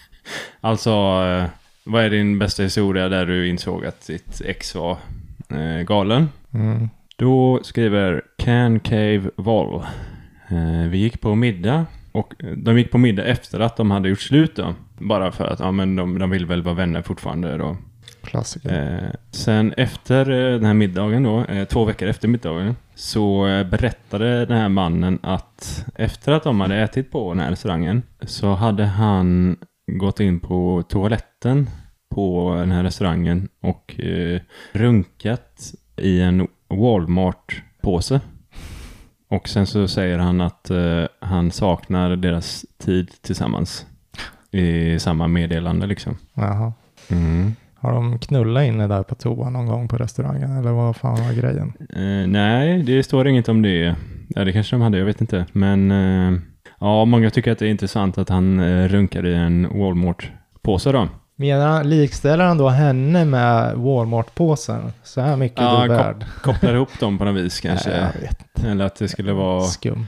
[0.60, 1.44] alltså, eh,
[1.84, 4.96] vad är din bästa historia där du insåg att ditt ex var
[5.50, 6.28] eh, galen?
[6.54, 6.88] mm.
[7.16, 9.82] Då skriver Can Cave Vol.
[10.48, 11.86] Eh, vi gick på middag
[12.18, 14.74] och eh, de gick på middag efter att de hade gjort slut då.
[14.98, 17.76] Bara för att ja, men de, de vill väl vara vänner fortfarande då.
[18.22, 19.02] klassiker.
[19.04, 23.66] Eh, sen efter eh, den här middagen då, eh, två veckor efter middagen, så eh,
[23.66, 28.54] berättade den här mannen att efter att de hade ätit på den här restaurangen så
[28.54, 29.56] hade han
[29.92, 31.70] gått in på toaletten
[32.14, 34.40] på den här restaurangen och eh,
[34.72, 38.20] runkat i en Walmart-påse.
[39.28, 43.86] Och sen så säger han att eh, han saknar deras tid tillsammans
[44.50, 46.16] i samma meddelande liksom.
[46.34, 46.72] Jaha.
[47.10, 47.54] Mm.
[47.80, 50.56] Har de knullat inne där på toa någon gång på restaurangen?
[50.56, 51.72] Eller vad fan var grejen?
[51.78, 53.96] Eh, nej, det står inget om det.
[54.28, 55.46] Ja, det kanske de hade, jag vet inte.
[55.52, 56.40] Men eh,
[56.80, 61.08] ja, många tycker att det är intressant att han eh, runkar i en Walmart-påse då.
[61.40, 64.92] Menar likställer han då henne med Walmart-påsen?
[65.02, 66.24] Så här mycket Ja, är du värd?
[66.42, 67.90] Kopplar ihop dem på något vis kanske.
[67.90, 68.30] Nej.
[68.70, 69.64] Eller att det skulle vara...
[69.64, 70.06] Skumt.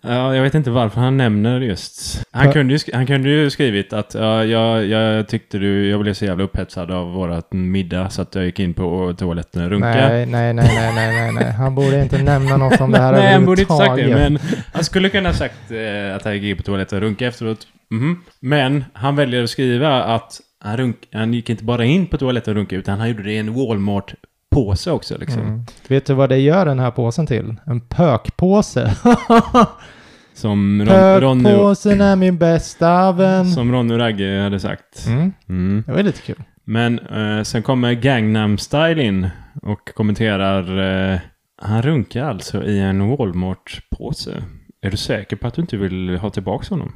[0.00, 2.22] Ja, jag vet inte varför han nämner just...
[2.30, 5.90] Han kunde ju, han kunde ju skrivit att ja, jag, jag tyckte du...
[5.90, 9.64] Jag blev så jävla upphetsad av vårat middag så att jag gick in på toaletten
[9.64, 10.08] och runkade.
[10.08, 11.52] Nej, nej, nej, nej, nej, nej, nej.
[11.52, 14.14] Han borde inte nämna något om det här Nej, han borde inte sagt det.
[14.14, 14.38] Men
[14.72, 17.66] han skulle kunna ha sagt eh, att han gick in på toaletten och runkade efteråt.
[17.90, 18.20] Mhm.
[18.40, 22.50] Men han väljer att skriva att han, runk, han gick inte bara in på toaletten
[22.50, 23.54] och runkade utan han gjorde det i en
[24.50, 25.18] Walmart-påse också.
[25.18, 25.42] Liksom.
[25.42, 25.64] Mm.
[25.88, 27.56] Vet du vad det gör den här påsen till?
[27.66, 28.94] En pökpåse.
[30.34, 33.50] Som Ron, Ronny, Pökpåsen är min bästa vän.
[33.50, 35.06] som Ronny och Ragge hade sagt.
[35.06, 35.32] Mm.
[35.48, 35.84] Mm.
[35.86, 36.42] Det var lite kul.
[36.64, 39.28] Men eh, sen kommer Gangnam Style in
[39.62, 40.78] och kommenterar
[41.12, 41.18] eh,
[41.62, 44.42] Han runkar alltså i en Walmart-påse.
[44.82, 46.92] Är du säker på att du inte vill ha tillbaka honom?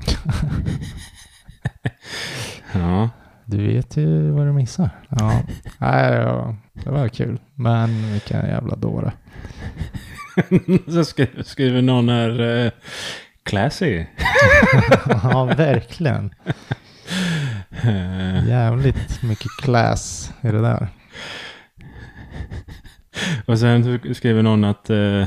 [2.73, 3.11] ja.
[3.53, 4.91] Du vet ju vad du missar.
[5.09, 5.43] Ja,
[5.79, 7.41] Nej, var, det var kul.
[7.55, 9.13] Men vilken jävla dåre.
[10.89, 12.73] Så skriver, skriver någon här eh,
[13.43, 14.05] Classy.
[15.09, 16.35] ja, verkligen.
[18.47, 20.89] Jävligt mycket class i det där.
[23.47, 25.25] och sen skriver någon att eh,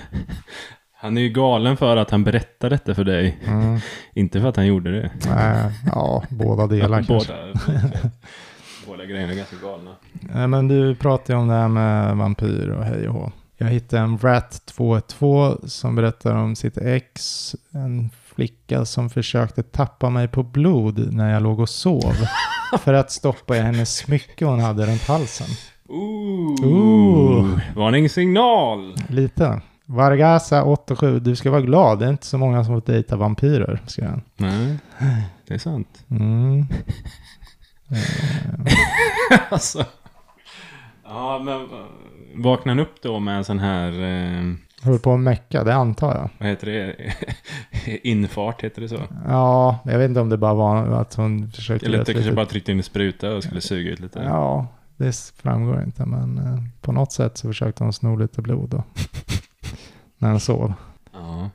[1.05, 3.37] han är ju galen för att han berättar detta för dig.
[3.45, 3.79] Mm.
[4.13, 5.11] Inte för att han gjorde det.
[5.25, 7.33] Nej, ja, båda delar kanske.
[7.33, 7.53] båda,
[8.87, 9.91] båda grejerna är ganska galna.
[10.11, 13.31] Nej, men du pratade ju om det här med vampyr och hej och hå.
[13.57, 17.55] Jag hittade en Rat212 som berättar om sitt ex.
[17.71, 22.15] En flicka som försökte tappa mig på blod när jag låg och sov.
[22.79, 25.47] för att stoppa i hennes smycke hon hade runt halsen.
[25.87, 26.65] Ooh.
[26.65, 27.59] Ooh.
[27.75, 28.95] Varningssignal!
[29.09, 29.61] Lite.
[29.85, 31.99] Vargasa 87, du ska vara glad.
[31.99, 34.21] Det är inte så många som får dejta vampyrer, skrev han.
[34.37, 34.77] Nej,
[35.47, 36.05] det är sant.
[36.09, 36.65] Mm.
[39.49, 39.85] alltså.
[41.03, 41.67] Ja, men
[42.43, 46.15] vaknar han upp då med en sån här, eh, Höll på att mecka, det antar
[46.15, 46.29] jag.
[46.37, 46.95] vad heter det?
[48.07, 48.99] Infart, heter det så?
[49.27, 51.85] Ja, jag vet inte om det bara var att hon försökte...
[51.85, 54.19] Eller ett kanske bara tryckte in en spruta och skulle suga ut lite.
[54.19, 54.67] Ja,
[54.97, 58.83] det framgår inte, men eh, på något sätt så försökte hon sno lite blod då.
[60.25, 60.73] När han sov.
[61.13, 61.49] Ja.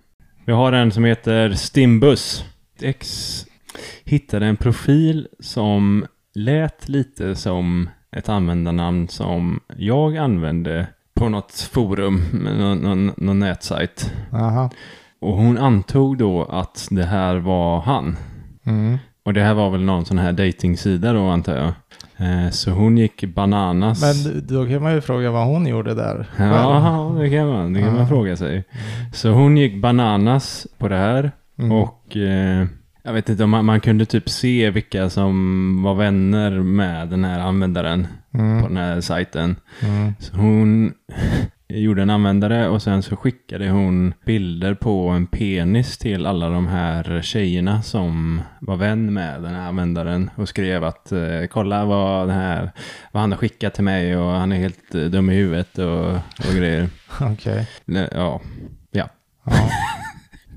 [0.45, 2.45] Vi har en som heter Stimbus.
[2.81, 3.47] X
[4.05, 12.23] hittade en profil som lät lite som ett användarnamn som jag använde på något forum,
[12.33, 14.13] någon, någon, någon nätsajt.
[14.33, 14.71] Aha.
[15.21, 18.17] Och hon antog då att det här var han.
[18.65, 18.99] Mm.
[19.23, 21.73] Och det här var väl någon sån här datingsida då antar jag.
[22.21, 24.25] Eh, Så hon gick bananas.
[24.25, 26.27] Men då kan man ju fråga vad hon gjorde där.
[26.39, 28.65] Ja, det kan man, det kan man fråga sig.
[29.13, 31.33] Så hon gick bananas på det här.
[31.59, 31.73] Mm.
[31.73, 32.67] Och eh,
[33.05, 37.25] jag vet inte om man, man kunde typ se vilka som var vänner med den
[37.25, 38.63] här användaren på Mm.
[38.63, 39.57] den här sajten.
[39.83, 40.15] Mm.
[40.19, 40.93] Så hon
[41.71, 46.67] gjorde en användare och sen så skickade hon bilder på en penis till alla de
[46.67, 52.29] här tjejerna som var vän med den här användaren och skrev att eh, kolla vad,
[52.29, 52.71] den här,
[53.13, 56.11] vad han har skickat till mig och han är helt eh, dum i huvudet och,
[56.49, 56.89] och grejer.
[57.21, 57.69] Okej.
[57.85, 58.41] Nej, Ja.
[58.91, 59.09] Ja.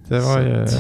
[0.08, 0.65] Det var ju...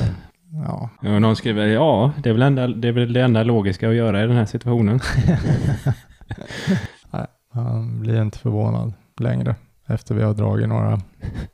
[0.65, 0.89] Ja.
[0.99, 3.95] Och någon skriver ja, det är, väl enda, det är väl det enda logiska att
[3.95, 4.99] göra i den här situationen.
[7.11, 9.55] Nej, han blir inte förvånad längre.
[9.87, 11.01] Efter vi har dragit några.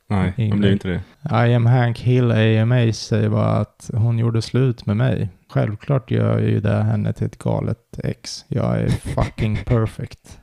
[0.06, 1.00] Nej, de blir inte det.
[1.48, 5.28] I am Hank Hill AMA säger bara att hon gjorde slut med mig.
[5.48, 8.44] Självklart gör jag ju det henne till ett galet ex.
[8.48, 10.38] Jag är fucking perfect.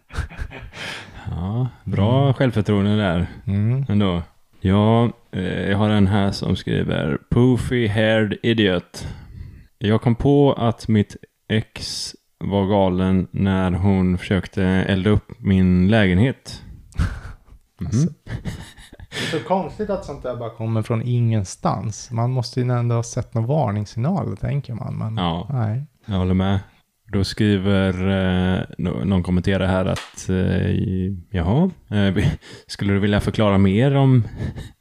[1.30, 3.28] Ja, bra självförtroende där.
[3.46, 3.86] Mm.
[3.90, 4.22] ändå.
[4.62, 9.08] Ja, eh, jag har en här som skriver Poofy haired idiot.
[9.78, 11.16] Jag kom på att mitt
[11.50, 16.64] ex var galen när hon försökte elda upp min lägenhet.
[17.86, 18.10] Alltså.
[19.10, 22.12] Det är så konstigt att sånt där bara kommer från ingenstans.
[22.12, 24.98] Man måste ju ändå ha sett någon varningssignal, tänker man.
[24.98, 25.86] Men Ja, nej.
[26.06, 26.60] jag håller med.
[27.14, 27.94] Då skriver
[28.58, 30.72] eh, nå- någon kommenterar här att eh,
[31.30, 32.28] jaha, eh,
[32.68, 34.24] skulle du vilja förklara mer om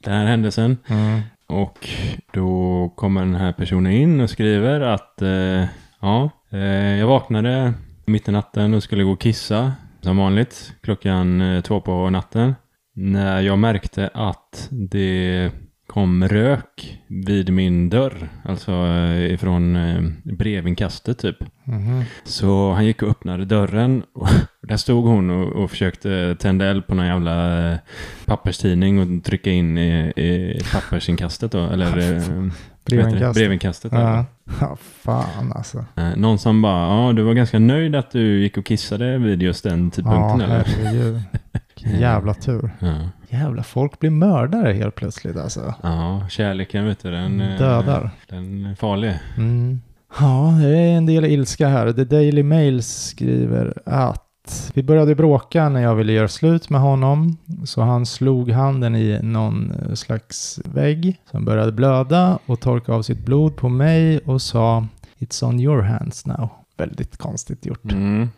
[0.05, 0.77] den här händelsen?
[0.87, 1.21] Mm.
[1.49, 1.89] Och
[2.33, 5.65] då kommer den här personen in och skriver att eh,
[6.01, 6.61] ja, eh,
[6.99, 7.73] jag vaknade
[8.07, 12.55] mitt i natten och skulle gå och kissa som vanligt klockan eh, två på natten.
[12.99, 15.51] När jag märkte att det
[15.87, 21.37] kom rök vid min dörr, alltså eh, ifrån eh, brevinkastet typ.
[21.65, 22.03] Mhm.
[22.25, 24.29] Så han gick och öppnade dörren och
[24.63, 27.79] där stod hon och, och försökte tända eld på någon jävla eh,
[28.25, 32.23] papperstidning och trycka in i, i pappersinkastet då, eller
[32.87, 33.35] Brevinkast.
[33.39, 33.91] brevinkastet.
[33.91, 34.01] där.
[34.01, 34.25] Ja.
[34.61, 35.85] ja, fan alltså.
[35.97, 39.43] Eh, Någon som bara, ja du var ganska nöjd att du gick och kissade vid
[39.43, 40.65] just den Ja, tidpunkten eller?
[40.65, 41.21] herregud.
[41.77, 42.71] Vilken jävla tur.
[42.79, 42.95] Ja.
[43.29, 45.75] Jävla folk blir mördare helt plötsligt alltså.
[45.83, 48.11] ja, kärleken vet du, den, eh, Dödar.
[48.29, 49.15] den är farlig.
[49.37, 49.81] Mm.
[50.21, 51.93] Ja, det är en del ilska här.
[51.93, 54.26] The Daily Mail skriver att
[54.75, 57.37] vi började bråka när jag ville göra slut med honom.
[57.65, 63.03] Så han slog handen i någon eh, slags vägg som började blöda och torkade av
[63.03, 64.87] sitt blod på mig och sa
[65.19, 66.49] It's on your hands now.
[66.77, 67.93] Väldigt konstigt gjort.
[67.93, 68.29] Mm.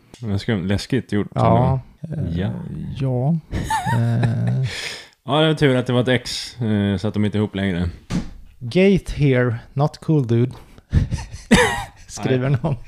[0.67, 1.27] Läskigt gjort.
[1.35, 1.79] Ja.
[2.01, 2.49] eh, Ja.
[2.99, 3.35] Ja.
[3.97, 4.65] Eh,
[5.25, 7.39] Ja, det var tur att det var ett ex, eh, så att de inte är
[7.39, 7.89] ihop längre.
[8.59, 10.51] Gate here, not cool dude.
[12.09, 12.75] Skriver någon.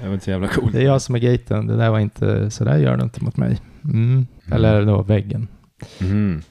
[0.00, 0.72] Det var inte så jävla coolt.
[0.72, 1.66] Det är jag som är gaten.
[1.66, 3.58] Det där var inte, så där gör du inte mot mig.
[3.84, 4.26] Mm.
[4.52, 5.48] Eller då väggen.
[6.00, 6.42] Mhm.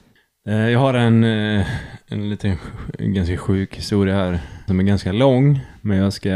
[0.48, 1.66] Eh, Jag har en, eh,
[2.08, 2.56] en liten
[2.98, 6.30] en ganska sjuk historia här som är ganska lång, men jag ska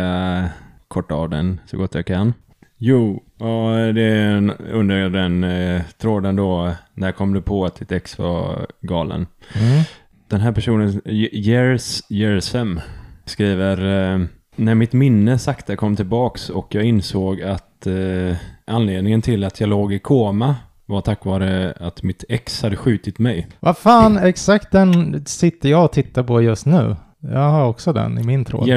[0.89, 2.35] korta av den så gott jag kan.
[2.79, 7.93] Jo, och det är under den eh, tråden då, när kom du på att ditt
[7.93, 9.27] ex var galen?
[9.55, 9.83] Mm.
[10.29, 12.81] Den här personen, Years Yersem,
[13.25, 14.21] skriver eh,
[14.57, 19.69] När mitt minne sakta kom tillbaks och jag insåg att eh, anledningen till att jag
[19.69, 23.49] låg i koma var tack vare att mitt ex hade skjutit mig.
[23.61, 26.97] Vad fan, exakt den sitter jag och tittar på just nu.
[27.21, 28.69] Jag har också den i min tråd.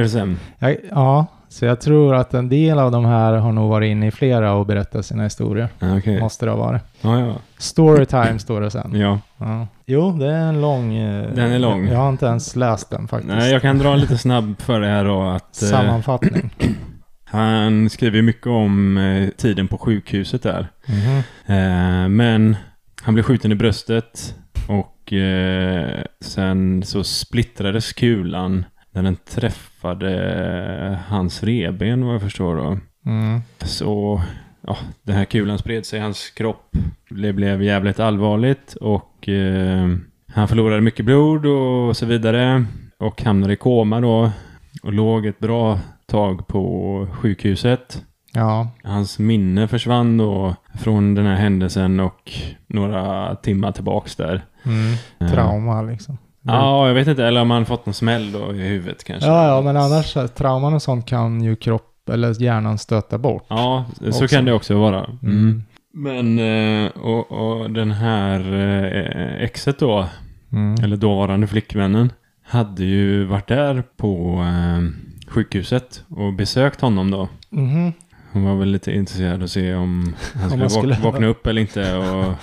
[0.60, 4.07] Jag, ja, så jag tror att en del av de här har nog varit inne
[4.07, 5.69] i flera och berättat sina historier.
[5.97, 6.19] Okej.
[6.19, 6.81] Måste det ha varit.
[7.01, 7.35] Ja, ja.
[7.57, 8.91] Storytime står det sen.
[8.95, 9.19] ja.
[9.38, 9.67] Ja.
[9.85, 10.95] Jo, det är en lång...
[10.95, 11.88] eh, Den är lång.
[11.88, 13.33] Jag har inte ens läst den faktiskt.
[13.35, 15.62] Nej, jag kan dra lite snabb för det här då att...
[15.63, 16.49] eh, Sammanfattning.
[17.25, 20.67] Han skriver mycket om eh, tiden på sjukhuset där.
[20.88, 21.17] Mhm.
[21.57, 22.55] Eh, men
[23.01, 24.35] han blev skjuten i bröstet
[24.67, 29.68] och eh, sen så splittrades kulan när den träffade
[31.08, 32.78] hans reben vad jag förstår då.
[33.06, 33.42] Mm.
[33.60, 34.22] Så
[34.62, 36.78] ja, den här kulan spred sig i hans kropp.
[37.10, 39.88] Det blev jävligt allvarligt och eh,
[40.28, 42.65] han förlorade mycket blod och så vidare.
[42.98, 44.32] Och hamnade i koma då.
[44.84, 48.06] Och låg ett bra tag på sjukhuset.
[48.34, 48.70] Ja.
[48.84, 52.32] Hans minne försvann då från den här händelsen och
[52.68, 54.46] några timmar tillbaks där.
[54.63, 54.94] Mm.
[55.20, 56.18] Eh, Trauma liksom.
[56.53, 57.25] Ja, jag vet inte.
[57.25, 59.29] Eller om han fått någon smäll då i huvudet kanske.
[59.29, 63.45] Ja, ja, men annars, trauman och sånt kan ju kropp eller hjärnan stöta bort.
[63.47, 64.27] Ja, så Också.
[64.27, 65.05] kan det också vara.
[65.23, 65.23] Mm.
[65.23, 65.63] Mm.
[65.93, 66.39] Men,
[66.85, 70.05] eh, och, och den här eh, exet då,
[70.51, 70.83] Mm.
[70.83, 72.12] eller dåvarande flickvännen,
[72.47, 74.89] hade ju varit där på eh,
[75.27, 77.27] sjukhuset och besökt honom då.
[77.49, 77.93] Mhm.
[78.33, 81.47] Hon var väl lite intresserad att se om han skulle, han skulle- vak- vakna upp
[81.47, 82.33] eller inte och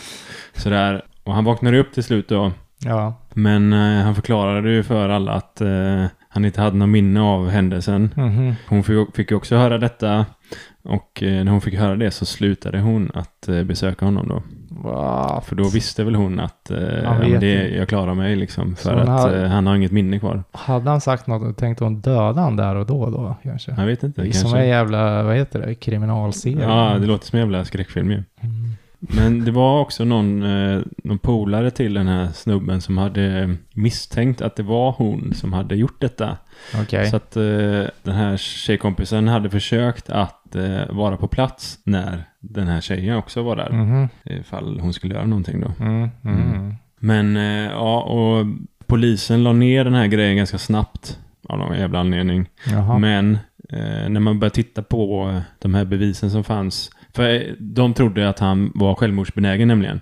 [0.60, 1.02] sådär.
[1.24, 2.52] Och han vaknade upp till slut då.
[2.84, 3.14] Ja.
[3.34, 7.48] Men eh, han förklarade ju för alla att eh, han inte hade någon minne av
[7.48, 8.10] händelsen.
[8.16, 8.54] Mhm.
[8.68, 10.26] Hon fick, fick ju också höra detta.
[10.84, 14.42] Och eh, när hon fick höra det så slutade hon att eh, besöka honom då.
[14.70, 15.42] Va?
[15.46, 18.76] För då visste väl hon att eh, ja, det, jag klarar mig liksom.
[18.76, 20.44] För att har- eh, han har inget minne kvar.
[20.52, 23.74] Hade han sagt något, tänkte hon döda han där och då då kanske?
[23.78, 24.22] Jag vet inte.
[24.22, 24.58] Som kanske.
[24.58, 26.62] en jävla, vad heter det, kriminalserie.
[26.62, 28.16] Ja, det låter som en jävla skräckfilm ju.
[28.16, 28.24] Mm.
[28.98, 34.40] Men det var också någon, eh, någon polare till den här snubben som hade misstänkt
[34.40, 36.36] att det var hon som hade gjort detta.
[36.82, 37.10] Okej.
[37.10, 37.42] Så att eh,
[38.02, 43.42] den här tjejkompisen hade försökt att eh, vara på plats när den här tjejen också
[43.42, 43.70] var där.
[43.72, 44.08] Mhm.
[44.24, 45.84] Ifall hon skulle göra någonting då.
[45.84, 46.10] Mm.
[46.24, 46.52] Mm.
[46.54, 46.74] Mm.
[46.98, 48.46] Men eh, ja, och
[48.86, 51.18] polisen la ner den här grejen ganska snabbt.
[51.48, 52.48] Av någon jävla anledning.
[52.70, 52.98] Jaha.
[52.98, 56.90] Men eh, när man började titta på eh, de här bevisen som fanns.
[57.16, 60.00] För de trodde att han var självmordsbenägen nämligen.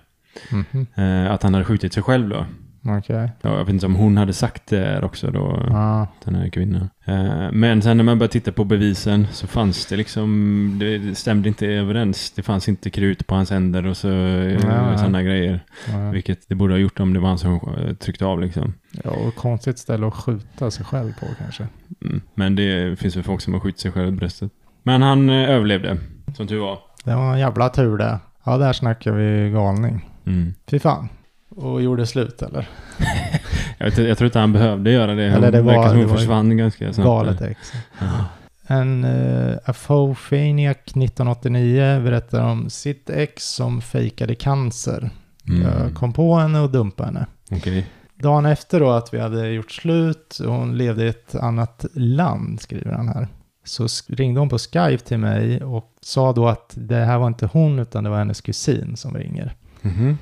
[0.51, 0.87] Mhm.
[0.95, 2.45] Eh, att han hade skjutit sig själv då.
[2.87, 3.31] Okej.
[3.41, 5.65] Ja, jag vet inte om hon hade sagt det här också då.
[5.69, 6.07] Ja.
[6.23, 6.89] Den här kvinnan.
[7.05, 11.49] Eh, men sen när man började titta på bevisen så fanns det liksom, det, stämde
[11.49, 12.31] inte överens.
[12.31, 14.97] Det fanns inte krut på hans händer och så nej.
[14.97, 15.65] sådana grejer.
[15.87, 16.11] Ja.
[16.11, 18.73] Vilket det borde ha gjort om det var han som eh, tryckte av liksom.
[19.03, 21.67] ja, och konstigt ställe att skjuta sig själv på kanske.
[22.05, 22.21] Mm.
[22.33, 24.51] Men det finns väl folk som har skjutit sig själv i bröstet.
[24.83, 25.97] Men han överlevde,
[26.35, 26.79] som tur var.
[27.05, 28.19] Det var en jävla tur det.
[28.43, 30.09] Ja, där snackar vi galning.
[30.25, 30.53] Mm.
[30.67, 31.09] Fy fan.
[31.49, 32.67] Och gjorde slut eller?
[33.77, 35.23] Jag, vet, jag tror inte han behövde göra det.
[35.25, 37.05] Eller det var- som det var försvann ganska snabbt.
[37.07, 37.59] Galet ex.
[37.99, 38.25] Ja.
[38.67, 45.09] En uh, Afofaniac 1989 berättar om sitt ex som fejkade cancer.
[45.49, 45.61] Mm.
[45.61, 47.25] Jag kom på henne och dumpade henne.
[47.51, 47.87] Okej.
[48.15, 52.61] Dagen efter då att vi hade gjort slut och hon levde i ett annat land,
[52.61, 53.27] skriver han här.
[53.65, 57.45] Så ringde hon på Skype till mig och sa då att det här var inte
[57.45, 59.53] hon utan det var hennes kusin som ringer.
[59.81, 60.17] Mhm.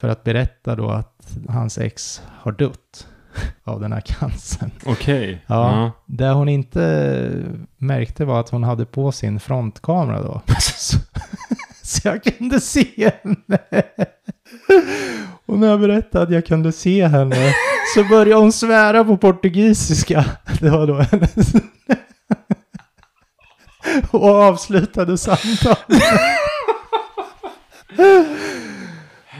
[0.00, 3.06] För att berätta då att hans ex har dött
[3.64, 4.70] av den här cancern.
[4.86, 5.44] Okej.
[5.46, 5.92] Ja.
[6.06, 7.44] Det hon inte
[7.76, 10.42] märkte var att hon hade på sin frontkamera då.
[10.60, 10.98] Så,
[11.82, 13.58] så jag kunde se henne.
[15.46, 17.54] Och när jag berättade att jag kunde se henne
[17.94, 20.24] så började hon svära på portugisiska.
[20.60, 21.52] Det var då hennes...
[24.10, 26.02] Och avslutade samtalet.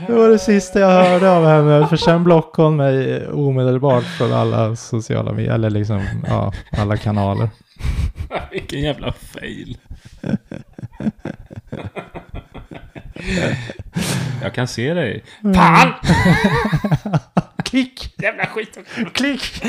[0.06, 1.86] Det var det sista jag hörde av henne.
[1.88, 5.54] För sen blockade hon mig omedelbart från alla sociala medier.
[5.54, 7.48] Eller liksom, ja, alla kanaler.
[8.52, 9.78] Vilken jävla fail.
[14.42, 15.24] jag kan se dig.
[15.54, 15.92] Fan!
[17.64, 18.14] Klick!
[18.22, 18.78] Jävla skit.
[19.12, 19.62] Klick!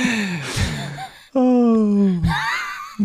[1.33, 2.11] Oh.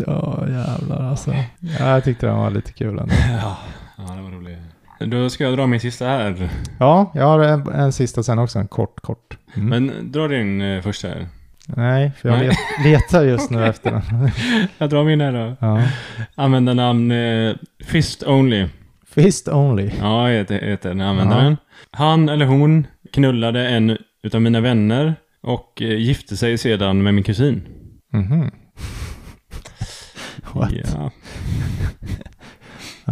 [0.07, 1.35] Ja, jävlar alltså.
[1.61, 3.15] Ja, jag tyckte den var lite kul ändå.
[3.43, 3.59] Ja,
[3.97, 4.59] ja det var roligt.
[5.01, 6.49] Då ska jag dra min sista här.
[6.79, 8.59] Ja, jag har en, en sista sen också.
[8.59, 9.39] En kort, kort.
[9.55, 9.69] Mm.
[9.69, 11.27] Men dra din eh, första här.
[11.67, 12.47] Nej, för jag Nej.
[12.47, 14.03] let, letar just nu efter den.
[14.79, 15.57] Jag drar min här då.
[15.61, 15.83] Ja.
[16.35, 17.55] Användarnamn eh,
[17.85, 18.67] Fist Only.
[19.15, 19.91] Fist only.
[20.01, 21.57] Ja, heter, heter den användaren.
[21.91, 27.25] Han eller hon knullade en utav mina vänner och eh, gifte sig sedan med min
[27.25, 27.63] kusin.
[28.13, 28.51] Mhm.
[30.53, 30.73] What?
[30.95, 31.11] Ja.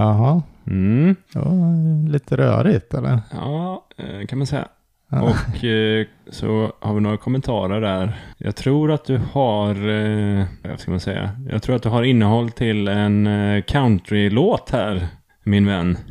[0.03, 0.43] Jaha.
[0.67, 1.17] Mm.
[1.35, 1.43] Ja,
[2.13, 3.19] lite rörigt eller?
[3.33, 4.69] Ja, eh, kan man säga.
[5.11, 5.23] Ja.
[5.23, 8.21] Och eh, så har vi några kommentarer där.
[8.39, 11.31] Jag tror att du har, eh, vad ska man säga?
[11.51, 15.07] Jag tror att du har innehåll till en eh, countrylåt här,
[15.45, 15.99] min vän.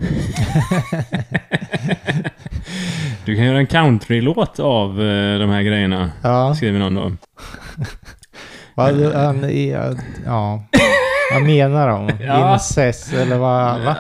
[3.26, 4.96] du kan göra en countrylåt av
[5.40, 7.12] de här grejerna, Ja, skriver någon då.
[10.26, 10.64] ja.
[11.34, 12.10] Vad menar de?
[12.26, 12.54] Ja.
[12.54, 13.82] Incest eller vad?
[13.82, 13.98] Va?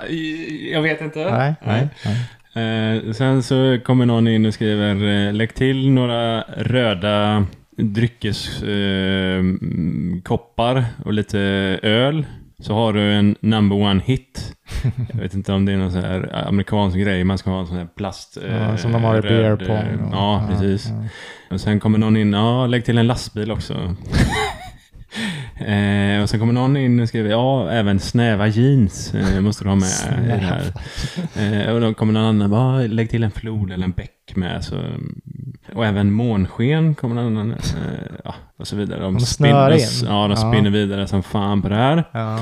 [0.73, 1.31] Jag vet inte.
[1.31, 2.15] Nej, nej, nej.
[2.55, 7.45] Eh, sen så kommer någon in och skriver eh, lägg till några röda
[7.77, 11.39] dryckeskoppar eh, och lite
[11.83, 12.25] öl.
[12.59, 14.55] Så har du en number one hit.
[15.13, 17.23] Jag vet inte om det är någon sån här amerikansk grej.
[17.23, 18.37] Man ska ha en sån här plast...
[18.49, 19.99] Ja, eh, som de har i beer eh, pong.
[20.07, 20.89] och- Ja, precis.
[20.89, 21.03] ja.
[21.55, 23.73] Och sen kommer någon in, ja, lägg till en lastbil också.
[25.65, 29.69] eh, och sen kommer någon in och skriver, ja, även snäva jeans eh, måste du
[29.69, 30.63] ha med i det här.
[31.63, 34.63] Eh, och då kommer någon annan, bara, lägg till en flod eller en bäck med.
[34.63, 34.75] Så,
[35.75, 37.57] och även månsken kommer någon annan, eh,
[38.23, 39.01] ja, och så vidare.
[39.01, 40.07] De snör spinner- in.
[40.09, 40.51] Ja, de Ja.
[40.51, 42.03] spinner vidare som fan på det här.
[42.11, 42.39] Ja.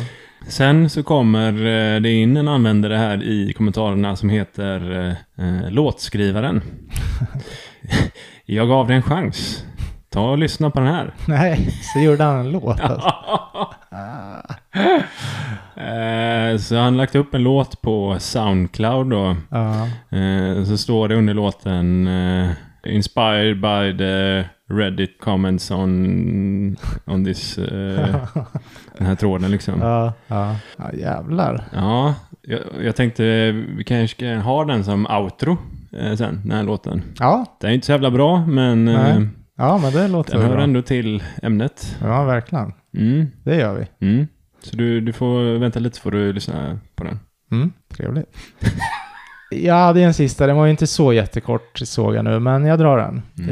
[0.47, 5.07] Sen så kommer eh, det in en användare här i kommentarerna som heter
[5.38, 6.61] eh, Låtskrivaren.
[8.45, 9.63] Jag gav dig en chans.
[10.10, 11.14] Ta och lyssna på den här.
[11.28, 13.10] Nej, så gjorde han en låt alltså.
[15.76, 19.36] Eh, så han lagt upp en låt på Soundcloud då.
[20.18, 22.49] Eh, så står det under låten eh,
[22.84, 24.43] Inspired by the
[24.74, 28.16] Reddit comments on, on this, eh,
[28.97, 29.82] den här tråden liksom.
[29.82, 30.55] Ja, ja.
[30.78, 31.64] ja, jävlar.
[31.74, 35.57] Ja, jag, jag tänkte vi kanske ska ha den som outro
[35.99, 37.01] eh, sen, den här låten.
[37.20, 38.88] Ja, Den är inte så jävla bra, men
[39.60, 40.64] ja men det låter den hör bra.
[40.64, 41.97] ändå till ämnet.
[42.01, 42.74] Ja, verkligen.
[42.97, 44.07] Mm, Det gör vi.
[44.07, 44.28] mm.
[44.64, 47.20] Så du, du får vänta lite får du lyssna på den.
[47.51, 48.38] Mm, trevligt.
[49.51, 50.47] Ja, det är en sista.
[50.47, 53.22] Den var ju inte så jättekort såg jag nu, men jag drar den.
[53.39, 53.49] Mm.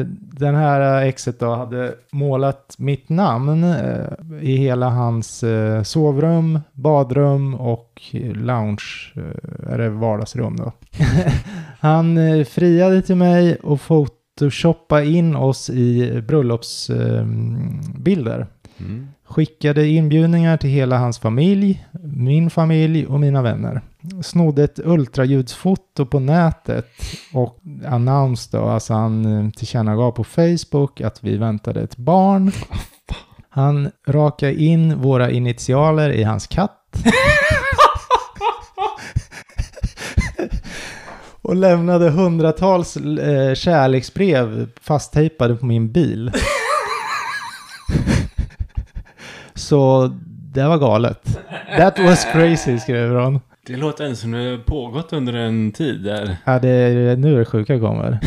[0.00, 4.06] Eh, den här exet då hade målat mitt namn eh,
[4.40, 8.00] i hela hans eh, sovrum, badrum och
[8.34, 10.72] lounge, eh, det vardagsrum då.
[11.80, 13.80] Han eh, friade till mig och
[14.40, 17.24] photoshoppade in oss i bröllopsbilder.
[17.98, 18.46] Bilder.
[18.78, 19.08] Mm.
[19.24, 23.80] Skickade inbjudningar till hela hans familj, min familj och mina vänner.
[24.22, 26.86] Snodde ett ultraljudsfoto på nätet
[27.32, 32.52] och annons då, alltså han eh, tillkännagav på Facebook att vi väntade ett barn.
[33.50, 37.04] Han rakade in våra initialer i hans katt.
[41.50, 46.32] och lämnade hundratals eh, kärleksbrev fasttejpade på min bil.
[49.54, 50.10] Så
[50.54, 51.38] det var galet.
[51.76, 53.40] That was crazy, skriver hon.
[53.66, 56.36] Det låter ändå som det har pågått under en tid där.
[56.44, 58.18] Ja, det är nu det sjuka kommer.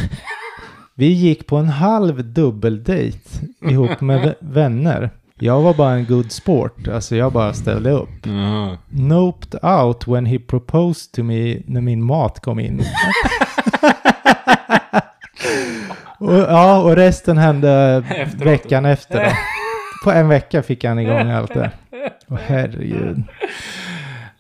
[0.96, 3.20] Vi gick på en halv dubbeldejt
[3.62, 5.10] ihop med vä- vänner.
[5.44, 8.10] Jag var bara en good sport, alltså jag bara ställde upp.
[8.24, 8.78] Jaha.
[8.90, 12.80] Noped out when he proposed to me när min mat kom in.
[16.20, 18.46] och, ja, och resten hände Efteråt.
[18.48, 19.24] veckan efter.
[19.24, 19.32] Då.
[20.04, 21.72] På en vecka fick han igång allt det.
[22.28, 23.24] Åh herregud.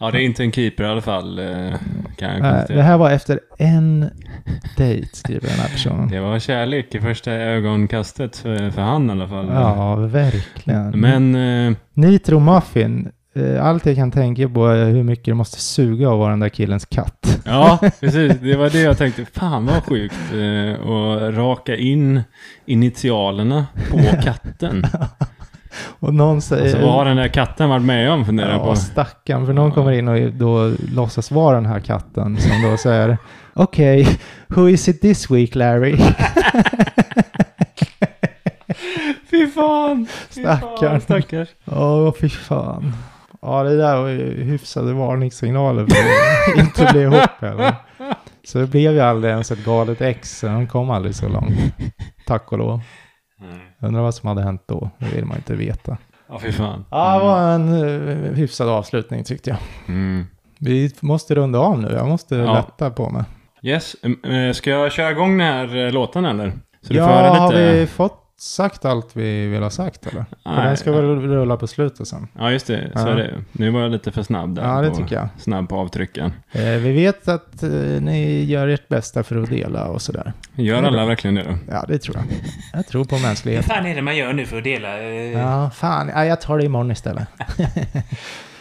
[0.03, 1.73] Ja, det är inte en keeper i alla fall, eh,
[2.17, 4.09] kan jag det här var efter en
[4.77, 6.07] dejt, skriver den här personen.
[6.09, 9.47] Det var kärlek i första ögonkastet för, för han i alla fall.
[9.53, 10.89] Ja, verkligen.
[10.99, 11.35] Men
[11.69, 13.11] eh, Nitro Muffin.
[13.35, 16.29] eh, Allt jag kan tänka på är hur mycket det måste suga av att vara
[16.29, 17.41] den där killens katt.
[17.45, 18.33] ja, precis.
[18.41, 19.25] Det var det jag tänkte.
[19.33, 20.15] Fan vad sjukt.
[20.85, 22.21] Och raka in
[22.65, 24.83] initialerna på katten.
[25.99, 26.63] Och någon säger...
[26.63, 28.75] Alltså, vad har den där katten varit med om funderar Ja, på.
[28.75, 29.45] stackarn.
[29.45, 33.17] För någon kommer in och då låtsas vara den här katten som då säger
[33.53, 34.07] Okej,
[34.47, 35.97] who is it this week Larry?
[39.31, 40.07] Fy fan!
[40.29, 41.01] Stackarn.
[41.01, 41.47] Stackars.
[41.65, 42.93] Åh, fy fan.
[43.41, 47.75] Ja, det där var ju hyfsade varningssignaler för att inte bli ihop heller.
[48.47, 50.39] Så det blev ju aldrig ens ett galet ex.
[50.39, 51.53] så De kom aldrig så långt.
[52.27, 52.81] Tack och lov.
[53.79, 54.89] Undrar vad som hade hänt då.
[54.97, 55.97] Det vill man inte veta.
[56.29, 56.85] Ja, fy fan.
[56.91, 59.59] Ja, det var en uh, hyfsad avslutning tyckte jag.
[59.87, 60.25] Mm.
[60.59, 61.91] Vi måste runda av nu.
[61.91, 62.53] Jag måste Ja.
[62.53, 63.23] lätta på mig.
[63.61, 66.51] Yes, eh, ska jag köra igång den här eh, låten eller?
[66.81, 67.73] Så du ja, får höra har lite...
[67.73, 70.25] vi fått sagt allt vi vill ha sagt eller?
[70.43, 70.95] För Nej, den ska ja.
[70.95, 72.27] väl rulla på slutet sen.
[72.39, 72.91] Ja, just det.
[72.95, 73.07] Så Ja.
[73.11, 73.43] är det.
[73.51, 74.63] Nu var jag lite för snabb där.
[74.63, 75.27] Ja, det på, tycker jag.
[75.37, 76.33] Snabb på avtrycken.
[76.51, 77.69] Eh, vi vet att eh,
[78.01, 80.33] ni gör ert bästa för att dela och sådär.
[80.55, 81.55] Gör alla verkligen det då?
[81.71, 82.25] Ja, det tror jag.
[82.73, 83.65] Jag tror på mänsklighet.
[83.73, 84.99] fan är det man gör nu för att dela?
[84.99, 85.31] eh?
[85.31, 86.11] Ja, fan.
[86.15, 87.27] Ja, jag tar det imorgon istället.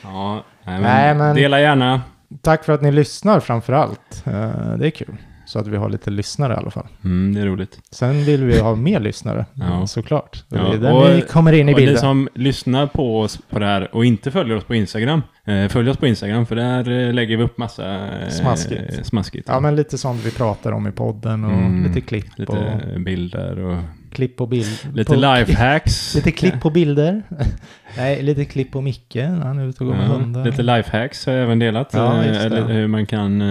[0.02, 2.02] Ja, nej, men, Nej, men- dela gärna.
[2.42, 4.22] Tack för att ni lyssnar framför allt.
[4.26, 5.16] Eh, det är kul.
[5.52, 6.86] Så att vi har lite lyssnare i alla fall.
[7.04, 7.78] Mm, det är roligt.
[7.90, 9.86] Sen vill vi ha mer lyssnare, Ja.
[9.86, 10.44] såklart.
[10.48, 12.00] Det Ja, är där och- ni kommer in i Och ni bilden.
[12.00, 15.90] som lyssnar på oss på det här och inte följer oss på Instagram, eh, följ
[15.90, 19.06] oss på Instagram för där eh, lägger vi upp massa eh, Smaskigt.
[19.06, 19.48] smaskigt.
[19.48, 22.38] Ja, men lite sånt vi pratar om i podden och Mm, lite klipp.
[22.38, 22.52] Lite
[22.94, 23.78] Och, bilder och
[24.12, 24.78] klipp på bild.
[24.94, 26.14] Lite lifehacks.
[26.14, 27.22] Lite klipp på bilder.
[27.96, 30.44] Nej, lite klipp på Micke när han är ute och går med Ja, hundar.
[30.44, 31.90] lite lifehacks har jag även delat.
[31.92, 32.46] Ja, just det.
[32.46, 33.42] Eller hur man kan...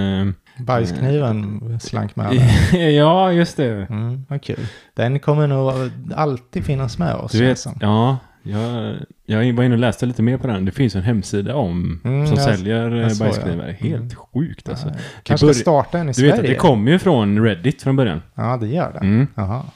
[0.62, 2.34] eh, Bajskniven slank med
[2.96, 3.88] ja, just det.
[3.90, 4.60] Mm, vad kul.
[4.94, 5.74] Den kommer nog
[6.16, 7.32] alltid finnas med oss.
[7.32, 7.78] Du vet, känns som.
[7.82, 8.96] ja, jag,
[9.26, 10.66] jag var inne och läste lite mer på den.
[10.66, 13.66] Det finns en hemsida om Mm, som jag- säljer eh, jag såg, bajsknivar.
[13.68, 13.74] ja.
[13.90, 14.10] Helt Mm.
[14.34, 14.88] sjukt alltså.
[14.88, 14.94] Ja,
[15.24, 16.32] Kanske ska starta en i Du Sverige.
[16.32, 18.22] vet att det kommer ju från Reddit från början.
[18.36, 19.00] Ja, det gör det.
[19.00, 19.28] Mm.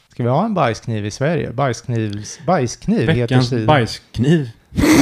[0.08, 1.52] Ska vi ha en bajskniv i Sverige?
[1.52, 2.40] Bajsknivs...
[2.48, 4.50] Bajskniv heter Veckans bajskniv.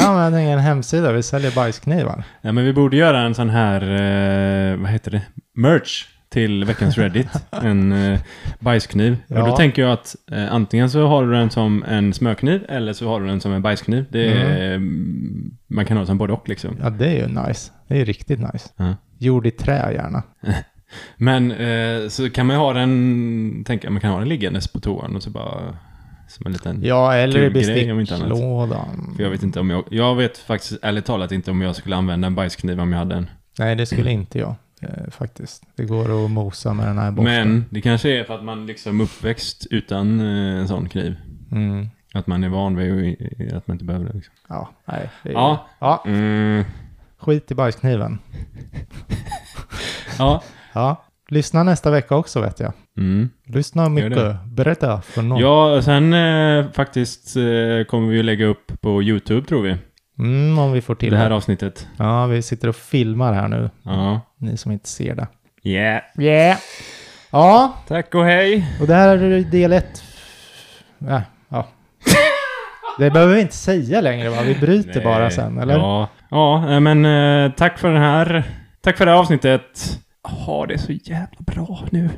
[0.01, 1.11] Ja, men det är en hemsida.
[1.11, 2.24] Vi säljer bajsknivar.
[2.41, 5.21] Ja, men vi borde göra en sån här, eh, vad heter det,
[5.55, 7.28] merch till veckans Reddit.
[7.51, 8.19] en eh,
[8.59, 9.17] bajskniv.
[9.30, 9.45] Och Ja.
[9.45, 13.07] då tänker jag att eh, antingen så har du den som en smörkniv eller så
[13.09, 14.05] har du den som en bajskniv.
[14.09, 15.51] Det är, mm.
[15.67, 16.78] Man kan ha det som både och liksom.
[16.82, 17.71] Ja, det är ju nice.
[17.88, 18.69] Det är riktigt nice.
[18.78, 18.95] Ja.
[19.19, 20.24] Gjord i trä gärna.
[21.17, 24.67] Men eh, så kan man ju ha den, tänker jag, man kan ha den liggandes
[24.67, 25.78] på toan och så bara
[26.34, 26.79] som en liten...
[26.84, 29.13] Ja, eller i besticklådan.
[29.15, 31.95] För jag vet inte om jag, jag vet faktiskt ärligt talat inte om jag skulle
[31.95, 33.29] använda en bajskniv om jag hade en.
[33.59, 34.55] Nej, det skulle inte jag.
[34.81, 35.63] Eh, faktiskt.
[35.75, 37.34] Det går att mosa med den här borsten.
[37.34, 41.15] Men det kanske är för att man liksom uppväxt utan eh, en sån kniv.
[41.51, 41.89] Mm.
[42.13, 44.13] Att man är van vid att man inte behöver det.
[44.13, 44.34] Liksom.
[44.49, 45.09] Ja, nej.
[45.23, 45.34] Det är...
[45.34, 45.67] Ja.
[45.79, 46.03] ja.
[46.05, 46.63] Mm.
[47.17, 48.19] Skit i bajskniven.
[50.17, 50.43] Ja.
[50.73, 51.03] Ja.
[51.34, 52.73] Lyssna nästa vecka också vet jag.
[52.97, 53.29] Mm.
[53.45, 54.45] Lyssna mycket.
[54.45, 55.39] Berätta för någon.
[55.39, 59.77] Ja, sen eh, faktiskt eh, kommer vi lägga upp på YouTube tror vi.
[60.19, 61.88] Mm, om vi får till det här avsnittet.
[61.97, 63.69] Ja, vi sitter och filmar här nu.
[63.84, 64.21] Ja.
[64.38, 65.27] Ni som inte ser det.
[65.69, 66.01] Yeah.
[66.19, 66.57] Yeah.
[67.31, 68.65] Ja, Tack och hej.
[68.81, 70.03] och det här är del ett.
[70.97, 71.21] Ja.
[71.49, 71.67] ja.
[72.99, 74.38] Det behöver vi inte säga längre va?
[74.45, 75.03] Vi bryter Nej.
[75.03, 75.77] bara sen, eller?
[75.77, 78.43] Ja, ja men eh, tack för den här.
[78.81, 79.99] Tack för det här avsnittet.
[80.24, 82.09] Ha det så jävla bra nu.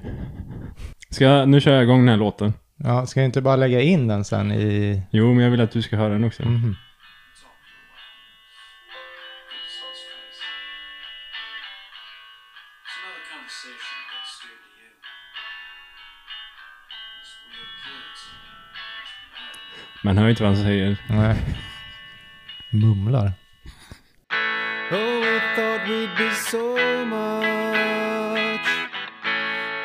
[1.10, 2.54] Ska jag, nu kör jag igång den här låten.
[2.78, 5.02] Ja, ska jag inte bara lägga in den sen i...
[5.12, 6.44] Jo, men jag vill att du ska höra den också.
[6.44, 6.76] Weird
[17.84, 18.30] kids.
[20.04, 20.98] Man hör inte vad han säger.
[21.10, 21.36] Nej.
[22.70, 23.34] Mumlar.
[24.92, 27.55] Oh, we thought we'd be so much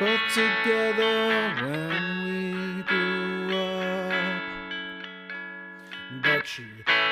[0.01, 4.41] But together when we grew up
[6.23, 6.65] But she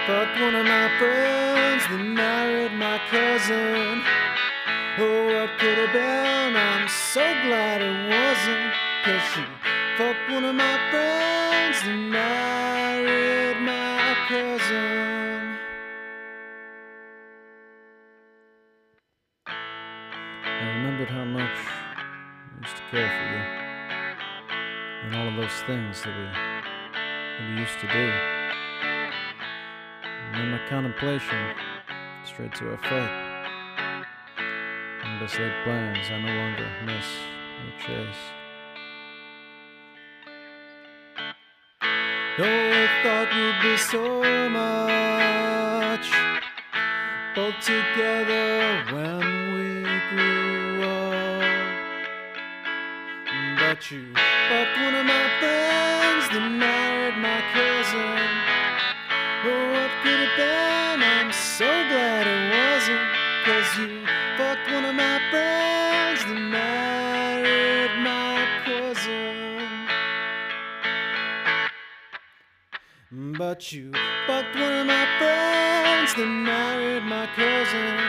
[0.08, 4.02] fucked one of my friends that married my cousin
[4.98, 6.58] Oh, what could have been?
[6.58, 8.74] I'm so glad it wasn't
[9.06, 9.44] Cause she
[9.96, 15.60] fucked one of my friends that married my cousin
[19.46, 21.89] I remembered how much
[22.62, 23.44] used to care for you.
[25.04, 28.12] And all of those things that we, that we used to do.
[30.34, 31.56] And in my contemplation,
[32.26, 33.16] straight to our fate.
[35.06, 37.08] And best laid plans, I no longer miss
[37.64, 38.24] your chase.
[42.42, 44.04] Oh, we thought we'd be so
[44.50, 46.08] much
[47.36, 49.20] both together when
[49.54, 50.69] we grew
[53.70, 58.18] But you fucked one of my friends that married my cousin.
[59.46, 61.04] Oh, what could have been?
[61.06, 63.14] I'm so glad it wasn't.
[63.46, 64.02] Cause you
[64.42, 69.38] fucked one of my friends that married my cousin.
[73.38, 73.92] But you
[74.26, 78.02] fucked one of my friends that married my cousin.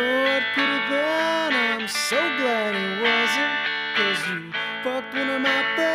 [0.00, 1.52] Oh, what could have been?
[1.60, 3.69] I'm so glad it wasn't
[4.00, 4.52] as you.
[4.82, 5.89] Fucked when I'm out there.